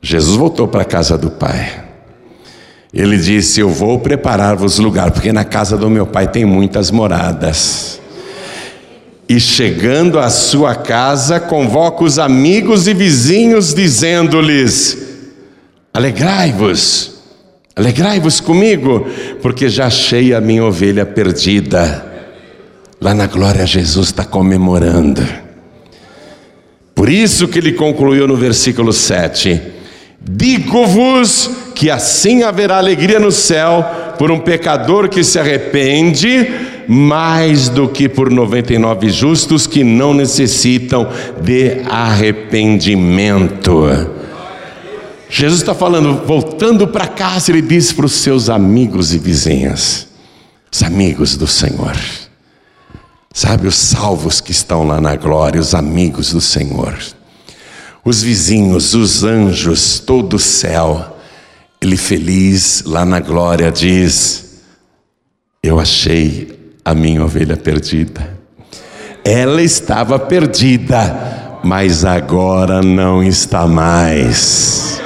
Jesus 0.01 0.35
voltou 0.37 0.67
para 0.67 0.81
a 0.81 0.87
casa 0.87 1.19
do 1.19 1.31
Pai. 1.31 1.85
Ele 2.93 3.19
disse: 3.19 3.61
Eu 3.61 3.69
vou 3.69 3.99
preparar-vos 3.99 4.79
lugar, 4.79 5.11
porque 5.11 5.31
na 5.31 5.45
casa 5.45 5.77
do 5.77 5.91
meu 5.91 6.07
Pai 6.07 6.27
tem 6.27 6.47
muitas 6.47 6.91
moradas. 6.91 8.01
E 9.29 9.39
chegando 9.39 10.19
à 10.19 10.31
sua 10.31 10.75
casa, 10.75 11.39
convoca 11.39 12.03
os 12.03 12.19
amigos 12.19 12.89
e 12.89 12.95
vizinhos, 12.95 13.75
dizendo-lhes: 13.75 14.97
Alegrai-vos, 15.93 17.12
alegrai-vos 17.75 18.41
comigo, 18.41 19.07
porque 19.41 19.69
já 19.69 19.87
achei 19.87 20.35
a 20.35 20.41
minha 20.41 20.65
ovelha 20.65 21.07
perdida 21.07 22.13
Lá 23.03 23.13
na 23.13 23.27
glória, 23.27 23.67
Jesus 23.67 24.07
está 24.07 24.25
comemorando. 24.25 25.27
Por 26.95 27.09
isso 27.09 27.49
que 27.49 27.59
ele 27.59 27.73
concluiu 27.73 28.29
no 28.29 28.37
versículo 28.37 28.93
7: 28.93 29.61
Digo-vos 30.21 31.51
que 31.75 31.91
assim 31.91 32.45
haverá 32.45 32.79
alegria 32.79 33.19
no 33.19 33.33
céu 33.33 33.85
por 34.17 34.31
um 34.31 34.39
pecador 34.39 35.09
que 35.09 35.25
se 35.25 35.37
arrepende, 35.37 36.49
mais 36.87 37.69
do 37.69 37.89
que 37.89 38.09
por 38.09 38.31
99 38.31 39.11
justos 39.11 39.67
que 39.67 39.83
não 39.83 40.15
necessitam 40.15 41.09
de 41.43 41.83
arrependimento. 41.91 43.83
Jesus 45.35 45.61
está 45.63 45.75
falando, 45.75 46.27
voltando 46.27 46.87
para 46.87 47.07
casa, 47.07 47.51
ele 47.51 47.63
disse 47.63 47.95
para 47.95 48.05
os 48.05 48.13
seus 48.13 48.51
amigos 48.51 49.15
e 49.15 49.19
vizinhas, 49.19 50.07
os 50.71 50.83
amigos 50.83 51.39
do 51.39 51.47
Senhor. 51.47 51.97
Sabe, 53.33 53.67
os 53.67 53.75
salvos 53.75 54.43
que 54.43 54.53
estão 54.53 54.87
lá 54.87 55.01
na 55.01 55.17
glória, 55.17 55.59
os 55.59 55.75
amigos 55.75 56.33
do 56.33 56.41
Senhor, 56.41 56.99
os 58.05 58.23
vizinhos, 58.23 58.93
os 58.93 59.25
anjos, 59.25 59.99
todo 60.01 60.35
o 60.35 60.39
céu, 60.39 61.17
ele 61.81 61.97
feliz 61.97 62.83
lá 62.85 63.07
na 63.07 63.19
glória 63.19 63.73
diz: 63.73 64.61
Eu 65.63 65.81
achei 65.81 66.77
a 66.85 66.95
minha 66.95 67.25
ovelha 67.25 67.57
perdida. 67.57 68.39
Ela 69.25 69.63
estava 69.63 70.19
perdida, 70.19 71.59
mas 71.65 72.05
agora 72.05 72.83
não 72.83 73.23
está 73.23 73.67
mais. 73.67 75.02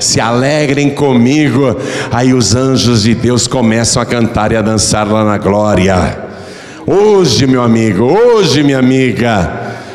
Se 0.00 0.20
alegrem 0.20 0.90
comigo. 0.90 1.76
Aí 2.10 2.34
os 2.34 2.54
anjos 2.54 3.02
de 3.02 3.14
Deus 3.14 3.46
começam 3.46 4.02
a 4.02 4.06
cantar 4.06 4.50
e 4.52 4.56
a 4.56 4.62
dançar 4.62 5.06
lá 5.06 5.24
na 5.24 5.38
glória. 5.38 6.30
Hoje, 6.86 7.46
meu 7.46 7.62
amigo, 7.62 8.04
hoje, 8.04 8.62
minha 8.62 8.78
amiga, 8.78 9.48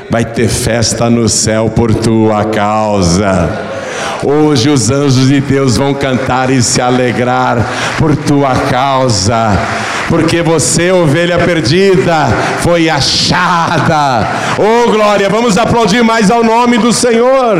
vai 0.09 0.23
ter 0.23 0.47
festa 0.47 1.09
no 1.09 1.27
céu 1.27 1.69
por 1.69 1.93
tua 1.93 2.45
causa. 2.45 3.49
Hoje 4.23 4.69
os 4.69 4.89
anjos 4.89 5.27
de 5.27 5.41
Deus 5.41 5.77
vão 5.77 5.93
cantar 5.93 6.49
e 6.49 6.61
se 6.61 6.81
alegrar 6.81 7.57
por 7.97 8.15
tua 8.15 8.55
causa, 8.55 9.57
porque 10.09 10.41
você, 10.41 10.91
ovelha 10.91 11.37
perdida, 11.37 12.27
foi 12.61 12.89
achada. 12.89 14.27
Oh 14.57 14.89
glória, 14.89 15.29
vamos 15.29 15.57
aplaudir 15.57 16.03
mais 16.03 16.31
ao 16.31 16.43
nome 16.43 16.77
do 16.77 16.93
Senhor. 16.93 17.57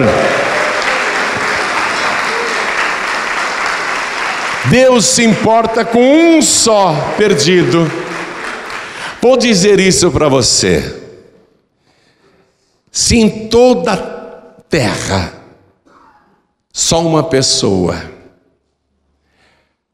Deus 4.69 5.06
se 5.06 5.23
importa 5.23 5.86
com 5.86 6.38
um 6.38 6.41
só 6.41 6.93
perdido 7.17 7.89
Vou 9.25 9.36
dizer 9.38 9.80
isso 9.80 10.12
para 10.12 10.30
você. 10.30 11.01
Se 12.91 13.17
em 13.17 13.47
toda 13.47 13.93
a 13.93 13.97
terra 13.97 15.34
só 16.71 17.01
uma 17.04 17.23
pessoa 17.23 18.04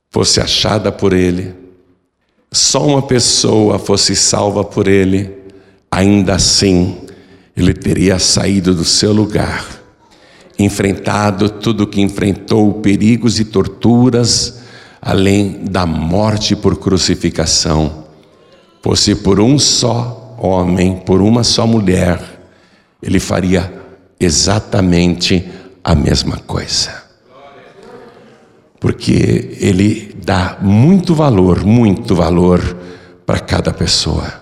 fosse 0.10 0.41
achada 0.41 0.91
por 0.91 1.13
ele, 1.13 1.55
só 2.51 2.86
uma 2.86 3.01
pessoa 3.01 3.79
fosse 3.79 4.17
salva 4.17 4.65
por 4.65 4.89
ele, 4.89 5.34
ainda 5.89 6.36
assim 6.36 6.97
ele 7.55 7.73
teria 7.73 8.19
saído 8.19 8.75
do 8.75 8.84
seu 8.84 9.13
lugar, 9.13 9.65
enfrentado 10.60 11.49
tudo 11.49 11.86
o 11.86 11.88
que 11.88 12.01
enfrentou, 12.01 12.81
perigos 12.81 13.39
e 13.39 13.45
torturas, 13.45 14.61
além 15.01 15.63
da 15.65 15.85
morte 15.85 16.55
por 16.55 16.77
crucificação, 16.77 18.05
fosse 18.83 19.15
por 19.15 19.39
um 19.39 19.57
só 19.57 20.35
homem, 20.37 20.97
por 20.97 21.21
uma 21.21 21.43
só 21.43 21.65
mulher, 21.65 22.19
ele 23.01 23.19
faria 23.19 23.73
exatamente 24.19 25.49
a 25.83 25.95
mesma 25.95 26.37
coisa. 26.37 27.01
Porque 28.79 29.57
ele 29.59 30.15
dá 30.23 30.57
muito 30.61 31.15
valor, 31.15 31.63
muito 31.63 32.15
valor 32.15 32.77
para 33.25 33.39
cada 33.39 33.71
pessoa. 33.71 34.41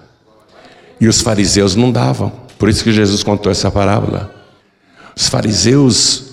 E 0.99 1.07
os 1.07 1.21
fariseus 1.21 1.75
não 1.75 1.91
davam. 1.91 2.31
Por 2.57 2.67
isso 2.67 2.83
que 2.83 2.91
Jesus 2.91 3.23
contou 3.23 3.51
essa 3.51 3.71
parábola. 3.71 4.33
Os 5.15 5.27
fariseus, 5.27 6.25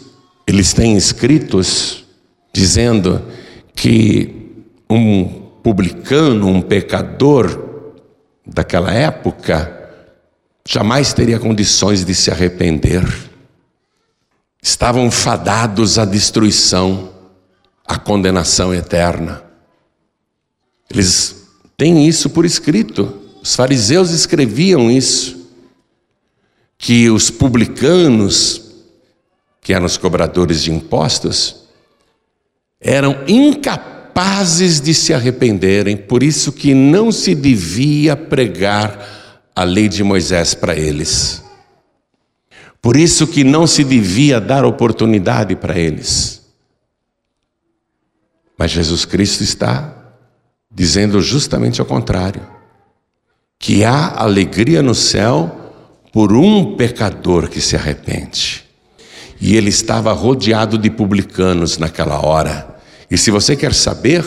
eles 0.46 0.72
têm 0.72 0.96
escritos 0.96 2.04
dizendo 2.52 3.22
que 3.76 4.64
um 4.88 5.24
publicano, 5.62 6.48
um 6.48 6.62
pecador 6.62 7.62
daquela 8.44 8.92
época, 8.92 9.90
jamais 10.66 11.12
teria 11.12 11.38
condições 11.38 12.04
de 12.04 12.14
se 12.14 12.30
arrepender. 12.30 13.04
Estavam 14.62 15.10
fadados 15.10 15.98
à 15.98 16.04
destruição, 16.04 17.12
à 17.86 17.98
condenação 17.98 18.74
eterna. 18.74 19.44
Eles 20.90 21.46
têm 21.76 22.08
isso 22.08 22.30
por 22.30 22.44
escrito. 22.44 23.20
Os 23.42 23.54
fariseus 23.54 24.10
escreviam 24.10 24.90
isso 24.90 25.36
que 26.78 27.10
os 27.10 27.30
publicanos, 27.30 28.62
que 29.60 29.72
eram 29.72 29.86
os 29.86 29.96
cobradores 29.96 30.62
de 30.62 30.72
impostos, 30.72 31.65
eram 32.86 33.16
incapazes 33.26 34.80
de 34.80 34.94
se 34.94 35.12
arrependerem, 35.12 35.96
por 35.96 36.22
isso 36.22 36.52
que 36.52 36.72
não 36.72 37.10
se 37.10 37.34
devia 37.34 38.14
pregar 38.14 39.50
a 39.56 39.64
lei 39.64 39.88
de 39.88 40.04
Moisés 40.04 40.54
para 40.54 40.76
eles. 40.76 41.42
Por 42.80 42.96
isso 42.96 43.26
que 43.26 43.42
não 43.42 43.66
se 43.66 43.82
devia 43.82 44.40
dar 44.40 44.64
oportunidade 44.64 45.56
para 45.56 45.76
eles. 45.76 46.46
Mas 48.56 48.70
Jesus 48.70 49.04
Cristo 49.04 49.42
está 49.42 49.92
dizendo 50.70 51.20
justamente 51.20 51.80
ao 51.80 51.86
contrário: 51.86 52.46
que 53.58 53.82
há 53.82 54.14
alegria 54.16 54.80
no 54.80 54.94
céu 54.94 55.72
por 56.12 56.32
um 56.32 56.76
pecador 56.76 57.48
que 57.48 57.60
se 57.60 57.74
arrepende. 57.74 58.64
E 59.40 59.56
ele 59.56 59.68
estava 59.68 60.12
rodeado 60.12 60.78
de 60.78 60.88
publicanos 60.88 61.78
naquela 61.78 62.24
hora. 62.24 62.75
E 63.10 63.16
se 63.16 63.30
você 63.30 63.54
quer 63.54 63.72
saber, 63.72 64.24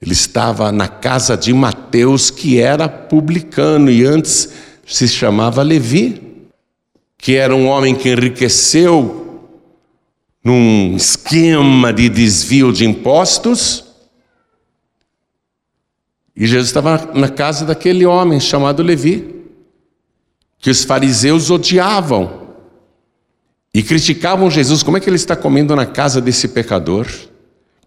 ele 0.00 0.12
estava 0.12 0.72
na 0.72 0.88
casa 0.88 1.36
de 1.36 1.52
Mateus, 1.52 2.30
que 2.30 2.58
era 2.58 2.88
publicano 2.88 3.90
e 3.90 4.04
antes 4.04 4.50
se 4.86 5.06
chamava 5.06 5.62
Levi, 5.62 6.48
que 7.18 7.36
era 7.36 7.54
um 7.54 7.66
homem 7.66 7.94
que 7.94 8.08
enriqueceu 8.08 9.50
num 10.42 10.96
esquema 10.96 11.92
de 11.92 12.08
desvio 12.08 12.72
de 12.72 12.86
impostos. 12.86 13.84
E 16.34 16.46
Jesus 16.46 16.68
estava 16.68 17.10
na 17.14 17.28
casa 17.28 17.66
daquele 17.66 18.06
homem 18.06 18.40
chamado 18.40 18.82
Levi 18.82 19.40
que 20.58 20.70
os 20.70 20.84
fariseus 20.84 21.50
odiavam 21.50 22.48
e 23.72 23.82
criticavam 23.82 24.50
Jesus. 24.50 24.82
Como 24.82 24.96
é 24.96 25.00
que 25.00 25.08
ele 25.08 25.16
está 25.16 25.34
comendo 25.34 25.74
na 25.74 25.86
casa 25.86 26.20
desse 26.20 26.48
pecador? 26.48 27.06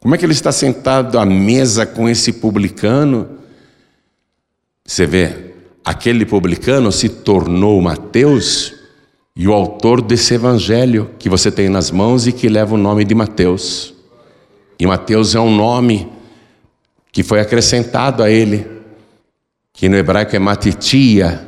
Como 0.04 0.14
é 0.14 0.18
que 0.18 0.26
ele 0.26 0.34
está 0.34 0.52
sentado 0.52 1.18
à 1.18 1.26
mesa 1.26 1.86
com 1.86 2.10
esse 2.10 2.34
publicano? 2.34 3.38
Você 4.86 5.06
vê, 5.06 5.54
aquele 5.82 6.26
publicano 6.26 6.92
se 6.92 7.08
tornou 7.08 7.82
Mateus 7.82 8.74
e 9.34 9.48
o 9.48 9.54
autor 9.54 10.02
desse 10.02 10.34
evangelho 10.34 11.10
que 11.18 11.30
você 11.30 11.50
tem 11.50 11.70
nas 11.70 11.90
mãos 11.90 12.28
e 12.28 12.34
que 12.34 12.50
leva 12.50 12.76
o 12.76 12.78
nome 12.78 13.06
de 13.06 13.16
Mateus. 13.16 13.94
E 14.78 14.86
Mateus 14.86 15.36
é 15.36 15.40
um 15.40 15.56
nome 15.56 16.12
que 17.10 17.24
foi 17.24 17.40
acrescentado 17.40 18.22
a 18.22 18.30
ele, 18.30 18.68
que 19.72 19.88
no 19.88 19.96
hebraico 19.96 20.36
é 20.36 20.40
Matitia, 20.40 21.48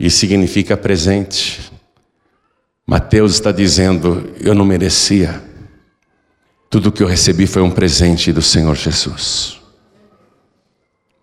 e 0.00 0.08
significa 0.08 0.78
presente. 0.78 1.70
Mateus 2.86 3.34
está 3.34 3.52
dizendo: 3.52 4.30
Eu 4.40 4.54
não 4.54 4.64
merecia. 4.64 5.44
Tudo 6.68 6.92
que 6.92 7.02
eu 7.02 7.06
recebi 7.06 7.46
foi 7.46 7.62
um 7.62 7.70
presente 7.70 8.32
do 8.32 8.42
Senhor 8.42 8.74
Jesus. 8.74 9.58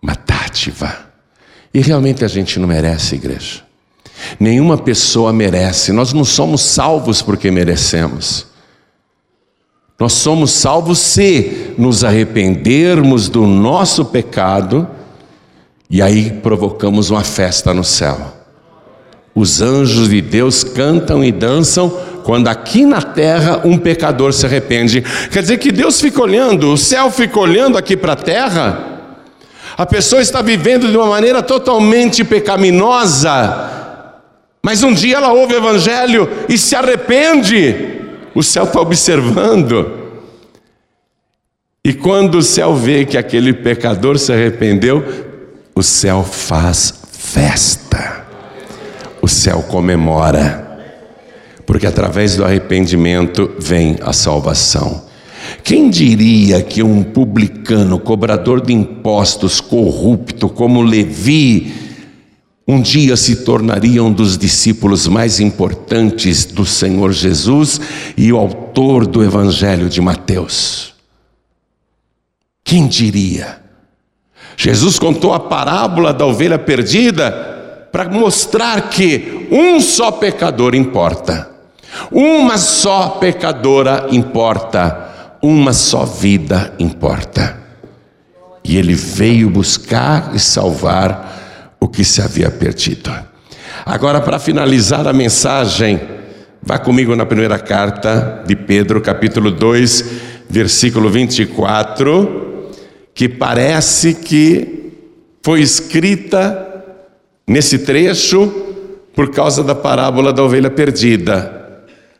Uma 0.02 0.16
dádiva. 0.26 1.10
E 1.72 1.80
realmente 1.80 2.24
a 2.24 2.28
gente 2.28 2.58
não 2.58 2.68
merece, 2.68 3.16
igreja. 3.16 3.62
Nenhuma 4.38 4.78
pessoa 4.78 5.32
merece. 5.32 5.92
Nós 5.92 6.12
não 6.12 6.24
somos 6.24 6.62
salvos 6.62 7.20
porque 7.20 7.50
merecemos. 7.50 8.46
Nós 9.98 10.12
somos 10.12 10.50
salvos 10.50 10.98
se 10.98 11.74
nos 11.78 12.04
arrependermos 12.04 13.28
do 13.28 13.46
nosso 13.46 14.04
pecado 14.04 14.88
e 15.88 16.02
aí 16.02 16.30
provocamos 16.30 17.10
uma 17.10 17.22
festa 17.22 17.72
no 17.72 17.84
céu. 17.84 18.34
Os 19.34 19.60
anjos 19.60 20.08
de 20.08 20.20
Deus 20.20 20.64
cantam 20.64 21.24
e 21.24 21.30
dançam 21.30 21.96
quando 22.24 22.48
aqui 22.48 22.84
na 22.84 23.00
terra 23.00 23.60
um 23.64 23.78
pecador 23.78 24.32
se 24.32 24.44
arrepende. 24.44 25.02
Quer 25.30 25.42
dizer 25.42 25.58
que 25.58 25.70
Deus 25.70 26.00
fica 26.00 26.20
olhando, 26.20 26.72
o 26.72 26.76
céu 26.76 27.10
fica 27.10 27.38
olhando 27.38 27.78
aqui 27.78 27.96
para 27.96 28.14
a 28.14 28.16
terra. 28.16 28.92
A 29.76 29.86
pessoa 29.86 30.20
está 30.20 30.42
vivendo 30.42 30.88
de 30.88 30.96
uma 30.96 31.06
maneira 31.06 31.42
totalmente 31.42 32.24
pecaminosa, 32.24 33.70
mas 34.62 34.82
um 34.82 34.92
dia 34.92 35.16
ela 35.16 35.32
ouve 35.32 35.54
o 35.54 35.58
Evangelho 35.58 36.28
e 36.48 36.58
se 36.58 36.74
arrepende. 36.74 38.00
O 38.34 38.42
céu 38.42 38.64
está 38.64 38.80
observando. 38.80 40.02
E 41.84 41.92
quando 41.92 42.38
o 42.38 42.42
céu 42.42 42.74
vê 42.74 43.04
que 43.04 43.18
aquele 43.18 43.52
pecador 43.52 44.18
se 44.18 44.32
arrependeu, 44.32 45.04
o 45.74 45.82
céu 45.82 46.24
faz 46.24 47.02
festa 47.12 48.24
o 49.24 49.28
céu 49.28 49.62
comemora, 49.62 50.63
porque 51.66 51.86
através 51.86 52.36
do 52.36 52.44
arrependimento 52.44 53.50
vem 53.58 53.96
a 54.02 54.12
salvação. 54.12 55.04
Quem 55.62 55.90
diria 55.90 56.62
que 56.62 56.82
um 56.82 57.02
publicano, 57.02 57.98
cobrador 57.98 58.60
de 58.60 58.72
impostos, 58.72 59.60
corrupto 59.60 60.48
como 60.48 60.82
Levi, 60.82 61.72
um 62.66 62.80
dia 62.80 63.16
se 63.16 63.36
tornaria 63.44 64.02
um 64.02 64.12
dos 64.12 64.38
discípulos 64.38 65.06
mais 65.06 65.38
importantes 65.38 66.46
do 66.46 66.64
Senhor 66.64 67.12
Jesus 67.12 67.80
e 68.16 68.32
o 68.32 68.38
autor 68.38 69.06
do 69.06 69.22
Evangelho 69.22 69.88
de 69.88 70.00
Mateus? 70.00 70.94
Quem 72.64 72.86
diria? 72.86 73.62
Jesus 74.56 74.98
contou 74.98 75.34
a 75.34 75.40
parábola 75.40 76.12
da 76.12 76.24
ovelha 76.24 76.58
perdida 76.58 77.30
para 77.92 78.08
mostrar 78.08 78.88
que 78.88 79.46
um 79.50 79.80
só 79.80 80.10
pecador 80.10 80.74
importa, 80.74 81.53
uma 82.10 82.58
só 82.58 83.10
pecadora 83.20 84.06
importa, 84.10 85.36
uma 85.42 85.72
só 85.72 86.04
vida 86.04 86.72
importa. 86.78 87.58
E 88.62 88.76
ele 88.76 88.94
veio 88.94 89.50
buscar 89.50 90.34
e 90.34 90.38
salvar 90.38 91.76
o 91.78 91.88
que 91.88 92.04
se 92.04 92.22
havia 92.22 92.50
perdido. 92.50 93.12
Agora, 93.84 94.20
para 94.20 94.38
finalizar 94.38 95.06
a 95.06 95.12
mensagem, 95.12 96.00
vá 96.62 96.78
comigo 96.78 97.14
na 97.14 97.26
primeira 97.26 97.58
carta 97.58 98.42
de 98.46 98.56
Pedro, 98.56 99.00
capítulo 99.00 99.50
2, 99.50 100.04
versículo 100.48 101.10
24, 101.10 102.70
que 103.14 103.28
parece 103.28 104.14
que 104.14 104.92
foi 105.42 105.60
escrita 105.60 106.72
nesse 107.46 107.80
trecho 107.80 108.50
por 109.14 109.30
causa 109.30 109.62
da 109.62 109.74
parábola 109.74 110.32
da 110.32 110.42
ovelha 110.42 110.70
perdida. 110.70 111.63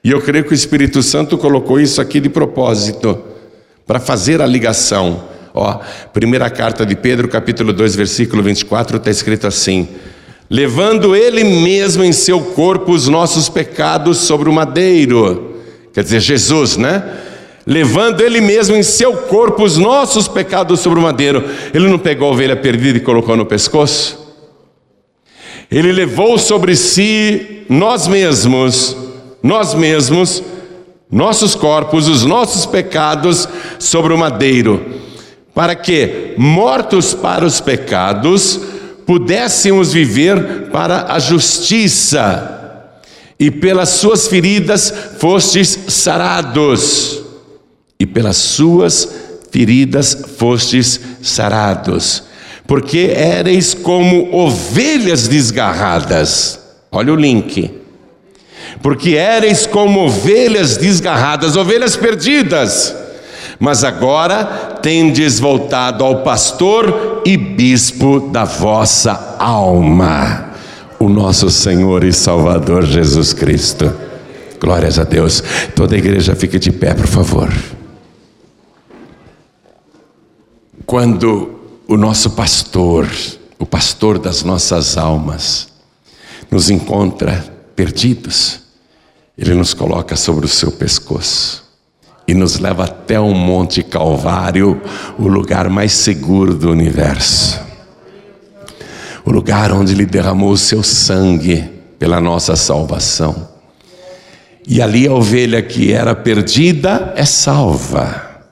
E 0.05 0.11
eu 0.11 0.21
creio 0.21 0.45
que 0.45 0.53
o 0.53 0.55
Espírito 0.55 1.03
Santo 1.03 1.39
colocou 1.39 1.81
isso 1.81 2.01
aqui 2.01 2.21
de 2.21 2.29
propósito, 2.29 3.19
para 3.87 3.99
fazer 3.99 4.43
a 4.43 4.47
ligação. 4.47 5.25
Ó, 5.55 5.81
primeira 6.13 6.51
carta 6.51 6.85
de 6.85 6.95
Pedro, 6.95 7.27
capítulo 7.27 7.73
2, 7.73 7.97
versículo 7.97 8.43
24, 8.43 8.99
está 8.99 9.11
escrito 9.11 9.47
assim: 9.47 9.89
Levando 10.51 11.17
ele 11.17 11.43
mesmo 11.43 12.05
em 12.05 12.13
seu 12.13 12.41
corpo 12.41 12.93
os 12.93 13.09
nossos 13.09 13.49
pecados 13.49 14.19
sobre 14.19 14.49
o 14.49 14.53
madeiro, 14.53 15.57
quer 15.93 16.05
dizer, 16.05 16.21
Jesus, 16.21 16.77
né? 16.77 17.03
levando 17.67 18.21
Ele 18.21 18.41
mesmo 18.41 18.77
em 18.77 18.83
seu 18.83 19.17
corpo 19.17 19.63
os 19.63 19.79
nossos 19.79 20.29
pecados 20.29 20.81
sobre 20.81 20.99
o 20.99 21.03
madeiro. 21.03 21.45
Ele 21.73 21.89
não 21.89 21.99
pegou 21.99 22.29
a 22.29 22.33
ovelha 22.33 22.57
perdida 22.57 22.99
e 22.99 23.01
colocou 23.01 23.37
no 23.37 23.47
pescoço? 23.47 24.23
Ele 25.71 25.91
levou 25.91 26.39
sobre 26.39 26.77
si 26.77 27.65
nós 27.69 28.07
mesmos, 28.07 28.97
nós 29.45 29.75
mesmos, 29.75 30.43
nossos 31.11 31.55
corpos, 31.55 32.09
os 32.09 32.25
nossos 32.25 32.65
pecados 32.65 33.47
sobre 33.79 34.15
o 34.15 34.17
madeiro, 34.17 34.83
para 35.55 35.75
que, 35.75 36.33
mortos 36.39 37.13
para 37.13 37.45
os 37.45 37.61
pecados, 37.61 38.59
pudéssemos 39.05 39.93
viver 39.93 40.71
para 40.73 41.13
a 41.13 41.19
justiça, 41.19 42.53
e 43.39 43.51
pelas 43.51 43.91
suas 43.91 44.29
feridas 44.29 44.91
fostes 45.19 45.79
sarados, 45.89 47.23
e 48.01 48.07
pelas 48.07 48.39
suas 48.39 49.07
feridas 49.51 50.17
fostes 50.39 50.99
sarados, 51.21 52.23
porque 52.67 53.13
éreis 53.15 53.75
como 53.75 54.35
ovelhas 54.35 55.29
desgarradas. 55.29 56.59
Olha 56.91 57.13
o 57.13 57.17
link. 57.17 57.84
Porque 58.83 59.11
éreis 59.11 59.67
como 59.67 60.07
ovelhas 60.07 60.77
desgarradas, 60.77 61.57
ovelhas 61.57 61.97
perdidas 61.97 62.95
mas 63.59 63.85
agora 63.85 64.79
tendes 64.83 65.39
voltado 65.39 66.05
ao 66.05 66.23
pastor 66.23 67.23
e 67.25 67.37
bispo 67.37 68.21
da 68.21 68.45
vossa 68.45 69.37
alma, 69.39 70.53
o 70.99 71.09
nosso 71.09 71.51
Senhor 71.51 72.05
e 72.05 72.13
Salvador 72.13 72.85
Jesus 72.85 73.33
Cristo. 73.33 73.93
Glórias 74.61 74.99
a 74.99 75.05
Deus. 75.05 75.43
Toda 75.75 75.95
a 75.95 75.99
igreja 75.99 76.35
fique 76.35 76.59
de 76.59 76.73
pé, 76.73 76.95
por 76.95 77.07
favor. 77.07 77.53
Quando 80.87 81.61
o 81.87 81.97
nosso 81.97 82.31
pastor, 82.31 83.07
o 83.59 83.67
pastor 83.67 84.19
das 84.19 84.43
nossas 84.43 84.97
almas, 84.97 85.69
nos 86.51 86.71
encontra 86.71 87.45
perdidos, 87.75 88.61
ele 89.37 89.55
nos 89.55 89.75
coloca 89.75 90.15
sobre 90.15 90.47
o 90.47 90.49
seu 90.49 90.71
pescoço 90.71 91.65
e 92.27 92.33
nos 92.35 92.59
leva 92.59 92.85
até 92.85 93.19
o 93.19 93.35
Monte 93.35 93.83
Calvário, 93.83 94.81
o 95.19 95.29
lugar 95.29 95.69
mais 95.69 95.93
seguro 95.93 96.55
do 96.55 96.71
universo. 96.71 97.61
O 99.25 99.31
lugar 99.31 99.73
onde 99.73 99.93
Ele 99.93 100.07
derramou 100.07 100.51
o 100.51 100.57
seu 100.57 100.83
sangue 100.83 101.63
pela 101.99 102.21
nossa 102.21 102.57
salvação. 102.57 103.49
E 104.67 104.81
ali 104.81 105.07
a 105.07 105.13
ovelha 105.13 105.61
que 105.63 105.93
era 105.93 106.15
perdida 106.15 107.13
é 107.17 107.25
salva. 107.25 108.43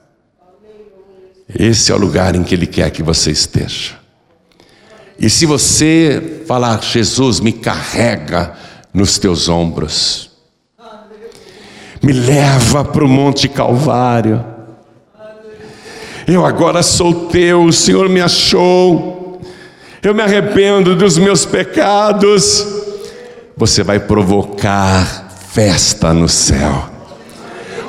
Esse 1.59 1.92
é 1.92 1.95
o 1.95 1.99
lugar 1.99 2.35
em 2.35 2.42
que 2.42 2.55
Ele 2.55 2.66
quer 2.66 2.90
que 2.90 3.03
você 3.03 3.31
esteja. 3.31 3.95
E 5.18 5.31
se 5.31 5.47
você 5.47 6.42
falar, 6.47 6.83
Jesus, 6.83 7.40
me 7.40 7.53
carrega 7.53 8.55
nos 8.92 9.18
teus 9.18 9.49
ombros, 9.49 10.32
me 12.03 12.12
leva 12.12 12.85
para 12.85 13.05
o 13.05 13.09
Monte 13.09 13.49
Calvário. 13.49 14.45
Eu 16.27 16.45
agora 16.45 16.83
sou 16.83 17.27
teu, 17.27 17.65
o 17.65 17.73
Senhor 17.73 18.09
me 18.09 18.21
achou. 18.21 19.41
Eu 20.03 20.15
me 20.15 20.23
arrependo 20.23 20.97
dos 20.97 21.17
meus 21.17 21.45
pecados. 21.45 22.67
Você 23.57 23.83
vai 23.83 24.01
provocar 24.01 25.29
festa 25.51 26.12
no 26.12 26.29
céu. 26.29 26.91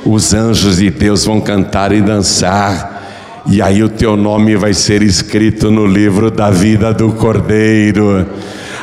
Os 0.05 0.33
anjos 0.33 0.77
de 0.77 0.89
Deus 0.91 1.25
vão 1.25 1.41
cantar 1.41 1.91
e 1.91 2.01
dançar. 2.01 3.01
E 3.45 3.61
aí 3.61 3.83
o 3.83 3.89
teu 3.89 4.15
nome 4.15 4.55
vai 4.55 4.73
ser 4.73 5.01
escrito 5.01 5.71
no 5.71 5.85
livro 5.85 6.29
da 6.29 6.49
vida 6.49 6.93
do 6.93 7.13
Cordeiro. 7.13 8.27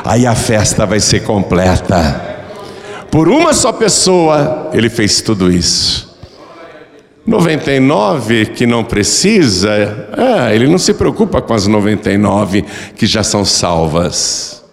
Aí 0.03 0.25
a 0.25 0.35
festa 0.35 0.85
vai 0.85 0.99
ser 0.99 1.21
completa. 1.21 2.30
Por 3.11 3.27
uma 3.27 3.53
só 3.53 3.73
pessoa, 3.73 4.69
ele 4.73 4.89
fez 4.89 5.21
tudo 5.21 5.51
isso. 5.51 6.09
99 7.27 8.47
que 8.47 8.65
não 8.65 8.83
precisa, 8.83 9.69
é, 9.69 10.55
ele 10.55 10.67
não 10.67 10.77
se 10.77 10.93
preocupa 10.93 11.41
com 11.41 11.53
as 11.53 11.67
99 11.67 12.63
que 12.95 13.05
já 13.05 13.21
são 13.21 13.45
salvas. 13.45 14.63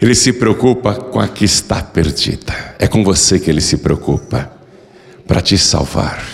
Ele 0.00 0.14
se 0.14 0.32
preocupa 0.32 0.94
com 0.94 1.20
a 1.20 1.28
que 1.28 1.44
está 1.44 1.80
perdida. 1.80 2.74
É 2.78 2.88
com 2.88 3.04
você 3.04 3.38
que 3.38 3.48
ele 3.48 3.60
se 3.60 3.76
preocupa 3.76 4.50
para 5.28 5.40
te 5.40 5.56
salvar. 5.56 6.24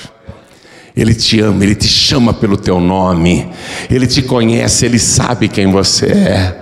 Ele 0.97 1.15
te 1.15 1.41
ama, 1.41 1.63
ele 1.65 1.75
te 1.75 1.87
chama 1.87 2.33
pelo 2.33 2.57
teu 2.57 2.81
nome, 2.81 3.49
ele 3.91 4.07
te 4.07 4.23
conhece, 4.23 4.87
ele 4.87 4.99
sabe 4.99 5.49
quem 5.49 5.71
você 5.71 6.07
é. 6.07 6.59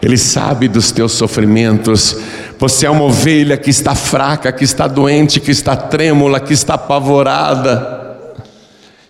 Ele 0.00 0.16
sabe 0.16 0.68
dos 0.68 0.90
teus 0.90 1.12
sofrimentos. 1.12 2.16
Você 2.58 2.86
é 2.86 2.90
uma 2.90 3.04
ovelha 3.04 3.56
que 3.56 3.70
está 3.70 3.94
fraca, 3.94 4.50
que 4.50 4.64
está 4.64 4.88
doente, 4.88 5.38
que 5.38 5.52
está 5.52 5.76
trêmula, 5.76 6.40
que 6.40 6.52
está 6.52 6.74
apavorada, 6.74 8.26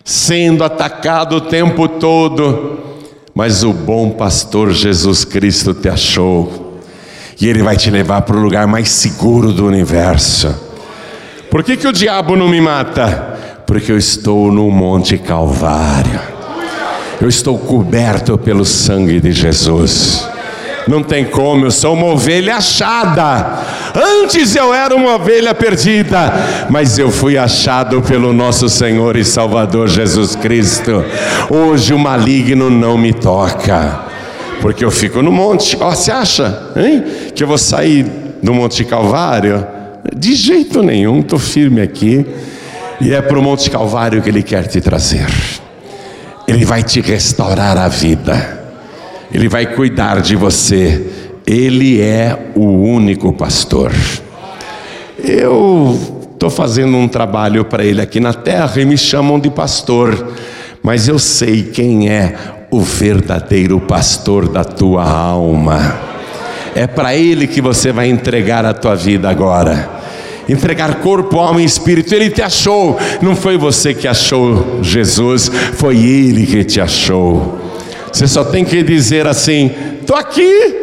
sendo 0.05 0.63
atacado 0.63 1.37
o 1.37 1.41
tempo 1.41 1.87
todo. 1.87 2.79
Mas 3.33 3.63
o 3.63 3.73
bom 3.73 4.11
pastor 4.11 4.71
Jesus 4.71 5.25
Cristo 5.25 5.73
te 5.73 5.89
achou, 5.89 6.79
e 7.41 7.47
ele 7.47 7.63
vai 7.63 7.75
te 7.75 7.89
levar 7.89 8.21
para 8.21 8.37
o 8.37 8.41
lugar 8.41 8.67
mais 8.67 8.89
seguro 8.89 9.51
do 9.51 9.65
universo. 9.65 10.53
Por 11.49 11.63
que, 11.63 11.75
que 11.75 11.87
o 11.87 11.93
diabo 11.93 12.35
não 12.35 12.47
me 12.47 12.61
mata? 12.61 13.63
Porque 13.65 13.91
eu 13.91 13.97
estou 13.97 14.51
no 14.51 14.69
Monte 14.69 15.17
Calvário, 15.17 16.19
eu 17.19 17.27
estou 17.27 17.57
coberto 17.57 18.37
pelo 18.37 18.63
sangue 18.63 19.19
de 19.19 19.31
Jesus. 19.31 20.27
Não 20.89 21.03
tem 21.03 21.23
como, 21.23 21.67
eu 21.67 21.71
sou 21.71 21.93
uma 21.93 22.07
ovelha 22.07 22.55
achada. 22.55 23.59
Antes 23.93 24.55
eu 24.55 24.73
era 24.73 24.95
uma 24.95 25.17
ovelha 25.17 25.53
perdida, 25.53 26.33
mas 26.67 26.97
eu 26.97 27.11
fui 27.11 27.37
achado 27.37 28.01
pelo 28.01 28.33
nosso 28.33 28.67
Senhor 28.67 29.15
e 29.15 29.23
Salvador 29.23 29.87
Jesus 29.87 30.35
Cristo. 30.35 31.05
Hoje 31.47 31.93
o 31.93 31.99
maligno 31.99 32.71
não 32.71 32.97
me 32.97 33.13
toca, 33.13 33.99
porque 34.61 34.83
eu 34.83 34.89
fico 34.89 35.21
no 35.21 35.31
monte. 35.31 35.77
Ó, 35.79 35.89
oh, 35.89 35.91
você 35.91 36.11
acha 36.11 36.71
hein, 36.75 37.03
que 37.35 37.43
eu 37.43 37.47
vou 37.47 37.59
sair 37.59 38.07
do 38.41 38.51
Monte 38.51 38.83
Calvário? 38.83 39.67
De 40.15 40.33
jeito 40.33 40.81
nenhum, 40.81 41.19
estou 41.19 41.37
firme 41.37 41.81
aqui. 41.81 42.25
E 42.99 43.13
é 43.13 43.21
para 43.21 43.37
o 43.37 43.43
Monte 43.43 43.69
Calvário 43.69 44.23
que 44.23 44.29
Ele 44.29 44.41
quer 44.41 44.65
te 44.65 44.81
trazer. 44.81 45.27
Ele 46.47 46.65
vai 46.65 46.81
te 46.81 46.99
restaurar 46.99 47.77
a 47.77 47.87
vida. 47.87 48.58
Ele 49.31 49.47
vai 49.47 49.65
cuidar 49.67 50.21
de 50.21 50.35
você. 50.35 51.05
Ele 51.45 52.01
é 52.01 52.51
o 52.55 52.65
único 52.65 53.31
pastor. 53.33 53.91
Eu 55.23 55.97
estou 56.33 56.49
fazendo 56.49 56.95
um 56.95 57.07
trabalho 57.07 57.65
para 57.65 57.83
ele 57.83 58.01
aqui 58.01 58.19
na 58.19 58.33
terra 58.33 58.81
e 58.81 58.85
me 58.85 58.97
chamam 58.97 59.39
de 59.39 59.49
pastor, 59.49 60.33
mas 60.81 61.07
eu 61.07 61.19
sei 61.19 61.63
quem 61.63 62.09
é 62.09 62.33
o 62.71 62.79
verdadeiro 62.79 63.79
pastor 63.79 64.47
da 64.47 64.63
tua 64.63 65.03
alma. 65.03 65.99
É 66.75 66.87
para 66.87 67.15
ele 67.15 67.47
que 67.47 67.61
você 67.61 67.91
vai 67.91 68.09
entregar 68.09 68.65
a 68.65 68.73
tua 68.73 68.95
vida 68.95 69.29
agora. 69.29 69.99
Entregar 70.47 70.95
corpo, 70.95 71.37
alma 71.37 71.61
e 71.61 71.65
espírito. 71.65 72.13
Ele 72.13 72.29
te 72.29 72.41
achou. 72.41 72.97
Não 73.21 73.35
foi 73.35 73.57
você 73.57 73.93
que 73.93 74.07
achou 74.07 74.79
Jesus, 74.81 75.51
foi 75.73 75.97
ele 75.97 76.45
que 76.45 76.63
te 76.63 76.79
achou. 76.79 77.68
Você 78.11 78.27
só 78.27 78.43
tem 78.43 78.65
que 78.65 78.83
dizer 78.83 79.27
assim: 79.27 79.71
estou 80.01 80.15
aqui, 80.15 80.75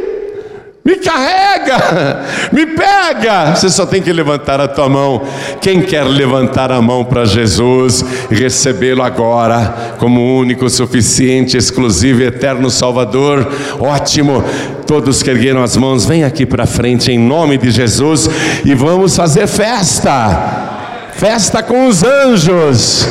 me 0.86 0.96
carrega, 0.96 2.24
me 2.52 2.64
pega. 2.64 3.56
Você 3.56 3.68
só 3.68 3.84
tem 3.84 4.00
que 4.00 4.12
levantar 4.12 4.60
a 4.60 4.68
tua 4.68 4.88
mão. 4.88 5.22
Quem 5.60 5.82
quer 5.82 6.04
levantar 6.04 6.70
a 6.70 6.80
mão 6.80 7.04
para 7.04 7.24
Jesus 7.24 8.04
e 8.30 8.34
recebê-lo 8.36 9.02
agora 9.02 9.96
como 9.98 10.38
único, 10.38 10.70
suficiente, 10.70 11.56
exclusivo 11.56 12.22
e 12.22 12.26
eterno 12.26 12.70
Salvador? 12.70 13.48
Ótimo. 13.80 14.44
Todos 14.86 15.24
que 15.24 15.30
ergueram 15.30 15.60
as 15.60 15.76
mãos, 15.76 16.06
vem 16.06 16.22
aqui 16.22 16.46
para 16.46 16.66
frente 16.66 17.10
em 17.10 17.18
nome 17.18 17.58
de 17.58 17.72
Jesus 17.72 18.30
e 18.64 18.72
vamos 18.72 19.16
fazer 19.16 19.48
festa. 19.48 21.10
Festa 21.14 21.64
com 21.64 21.88
os 21.88 22.04
anjos. 22.04 23.08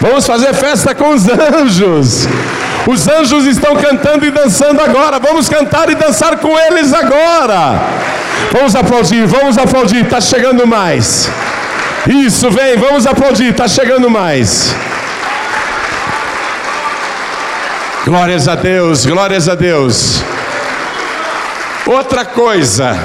Vamos 0.00 0.26
fazer 0.26 0.54
festa 0.54 0.94
com 0.94 1.10
os 1.10 1.26
anjos. 1.28 2.28
Os 2.86 3.08
anjos 3.08 3.44
estão 3.46 3.74
cantando 3.74 4.24
e 4.24 4.30
dançando 4.30 4.80
agora. 4.80 5.18
Vamos 5.18 5.48
cantar 5.48 5.90
e 5.90 5.94
dançar 5.94 6.38
com 6.38 6.56
eles 6.56 6.92
agora. 6.92 7.80
Vamos 8.52 8.76
aplaudir, 8.76 9.26
vamos 9.26 9.58
aplaudir. 9.58 10.04
Está 10.04 10.20
chegando 10.20 10.66
mais. 10.66 11.28
Isso, 12.06 12.48
vem, 12.50 12.76
vamos 12.76 13.06
aplaudir. 13.06 13.50
Está 13.50 13.66
chegando 13.66 14.08
mais. 14.08 14.74
Glórias 18.04 18.46
a 18.46 18.54
Deus, 18.54 19.04
glórias 19.04 19.48
a 19.48 19.54
Deus. 19.54 20.22
Outra 21.84 22.24
coisa, 22.24 22.96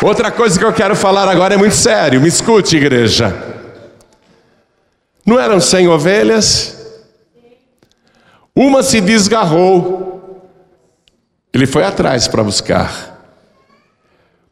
outra 0.00 0.30
coisa 0.30 0.58
que 0.58 0.64
eu 0.64 0.72
quero 0.72 0.96
falar 0.96 1.28
agora 1.28 1.54
é 1.54 1.56
muito 1.56 1.76
sério. 1.76 2.20
Me 2.20 2.28
escute, 2.28 2.76
igreja. 2.76 3.53
Não 5.24 5.38
eram 5.40 5.60
cem 5.60 5.88
ovelhas? 5.88 6.76
Uma 8.54 8.82
se 8.82 9.00
desgarrou. 9.00 10.14
Ele 11.52 11.66
foi 11.66 11.84
atrás 11.84 12.28
para 12.28 12.42
buscar. 12.42 13.14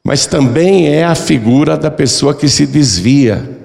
Mas 0.04 0.26
também 0.26 0.88
é 0.88 1.04
a 1.04 1.14
figura 1.14 1.76
da 1.76 1.90
pessoa 1.90 2.34
que 2.34 2.48
se 2.48 2.66
desvia, 2.66 3.58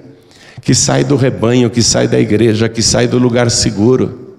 que 0.62 0.74
sai 0.74 1.02
do 1.02 1.16
rebanho, 1.16 1.70
que 1.70 1.82
sai 1.82 2.06
da 2.06 2.18
igreja, 2.18 2.68
que 2.68 2.82
sai 2.82 3.08
do 3.08 3.18
lugar 3.18 3.50
seguro. 3.50 4.36